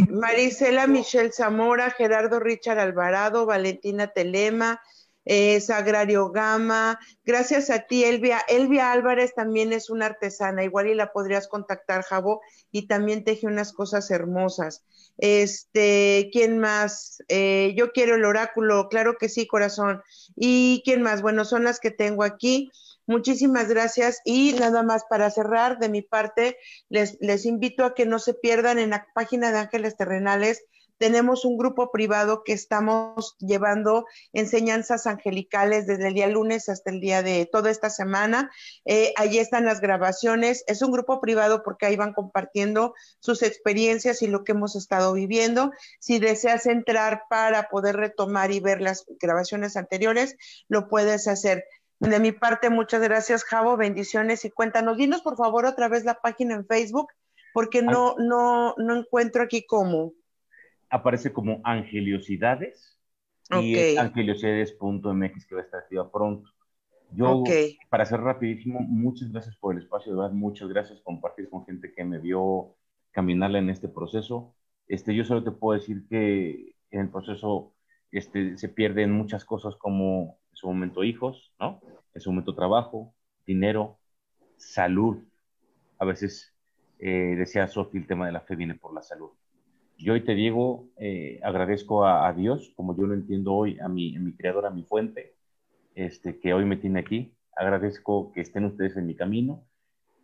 [0.10, 4.82] Marisela Michelle Zamora, Gerardo Richard Alvarado, Valentina Telema,
[5.26, 8.40] eh, Sagrario Gama, gracias a ti, Elvia.
[8.48, 13.46] Elvia Álvarez también es una artesana, igual y la podrías contactar, Jabo, y también teje
[13.46, 14.86] unas cosas hermosas.
[15.18, 17.22] Este, ¿quién más?
[17.28, 20.02] Eh, yo quiero el oráculo, claro que sí, corazón.
[20.38, 21.22] ¿Y quién más?
[21.22, 22.72] Bueno, son las que tengo aquí.
[23.06, 26.58] Muchísimas gracias y nada más para cerrar de mi parte,
[26.90, 30.64] les, les invito a que no se pierdan en la página de Ángeles Terrenales
[31.04, 37.02] tenemos un grupo privado que estamos llevando enseñanzas angelicales desde el día lunes hasta el
[37.02, 38.52] día de toda esta semana.
[38.86, 40.64] Eh, allí están las grabaciones.
[40.66, 45.12] Es un grupo privado porque ahí van compartiendo sus experiencias y lo que hemos estado
[45.12, 45.72] viviendo.
[46.00, 50.38] Si deseas entrar para poder retomar y ver las grabaciones anteriores,
[50.70, 51.66] lo puedes hacer.
[52.10, 53.78] De mi parte, muchas gracias, Javo.
[53.78, 54.98] Bendiciones y cuéntanos.
[54.98, 57.08] Dinos, por favor, otra vez la página en Facebook,
[57.54, 60.14] porque no, no, no encuentro aquí cómo
[60.94, 63.00] aparece como Angeliosidades
[63.50, 66.50] y es angeliosidades.mx que va a estar activa pronto.
[67.12, 67.44] Yo,
[67.90, 71.66] para ser rapidísimo, muchas gracias por el espacio, de verdad, muchas gracias por compartir con
[71.66, 72.76] gente que me vio
[73.12, 74.56] caminarla en este proceso.
[74.88, 77.74] Este, yo solo te puedo decir que en el proceso
[78.12, 81.82] este, se pierden muchas cosas como en su momento hijos, ¿no?
[82.14, 83.14] En su momento trabajo,
[83.46, 83.98] dinero,
[84.58, 85.18] salud.
[86.00, 86.54] A veces,
[87.00, 89.32] eh, decía Sofi, el tema de la fe viene por la salud.
[89.98, 94.16] Yo hoy te digo, eh, agradezco a, Dios, como yo lo entiendo hoy, a mi,
[94.16, 95.36] a mi creador, a mi fuente,
[95.96, 97.34] este, que hoy me tiene aquí.
[97.56, 99.64] Agradezco que estén ustedes en mi camino.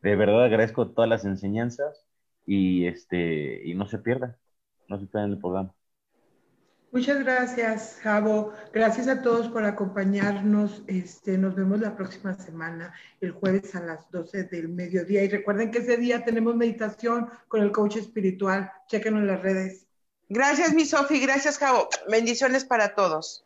[0.02, 2.06] De verdad agradezco todas las enseñanzas
[2.46, 4.36] y, este, y no se pierdan,
[4.88, 5.74] no se pierdan el programa.
[6.92, 8.52] Muchas gracias, Javo.
[8.74, 10.82] Gracias a todos por acompañarnos.
[10.88, 15.24] Este, nos vemos la próxima semana, el jueves a las 12 del mediodía.
[15.24, 18.72] Y recuerden que ese día tenemos meditación con el coach espiritual.
[18.88, 19.86] Chequenlo en las redes.
[20.30, 21.20] Gracias, mi Sofi.
[21.20, 21.90] Gracias, Javo.
[22.10, 23.46] Bendiciones para todos.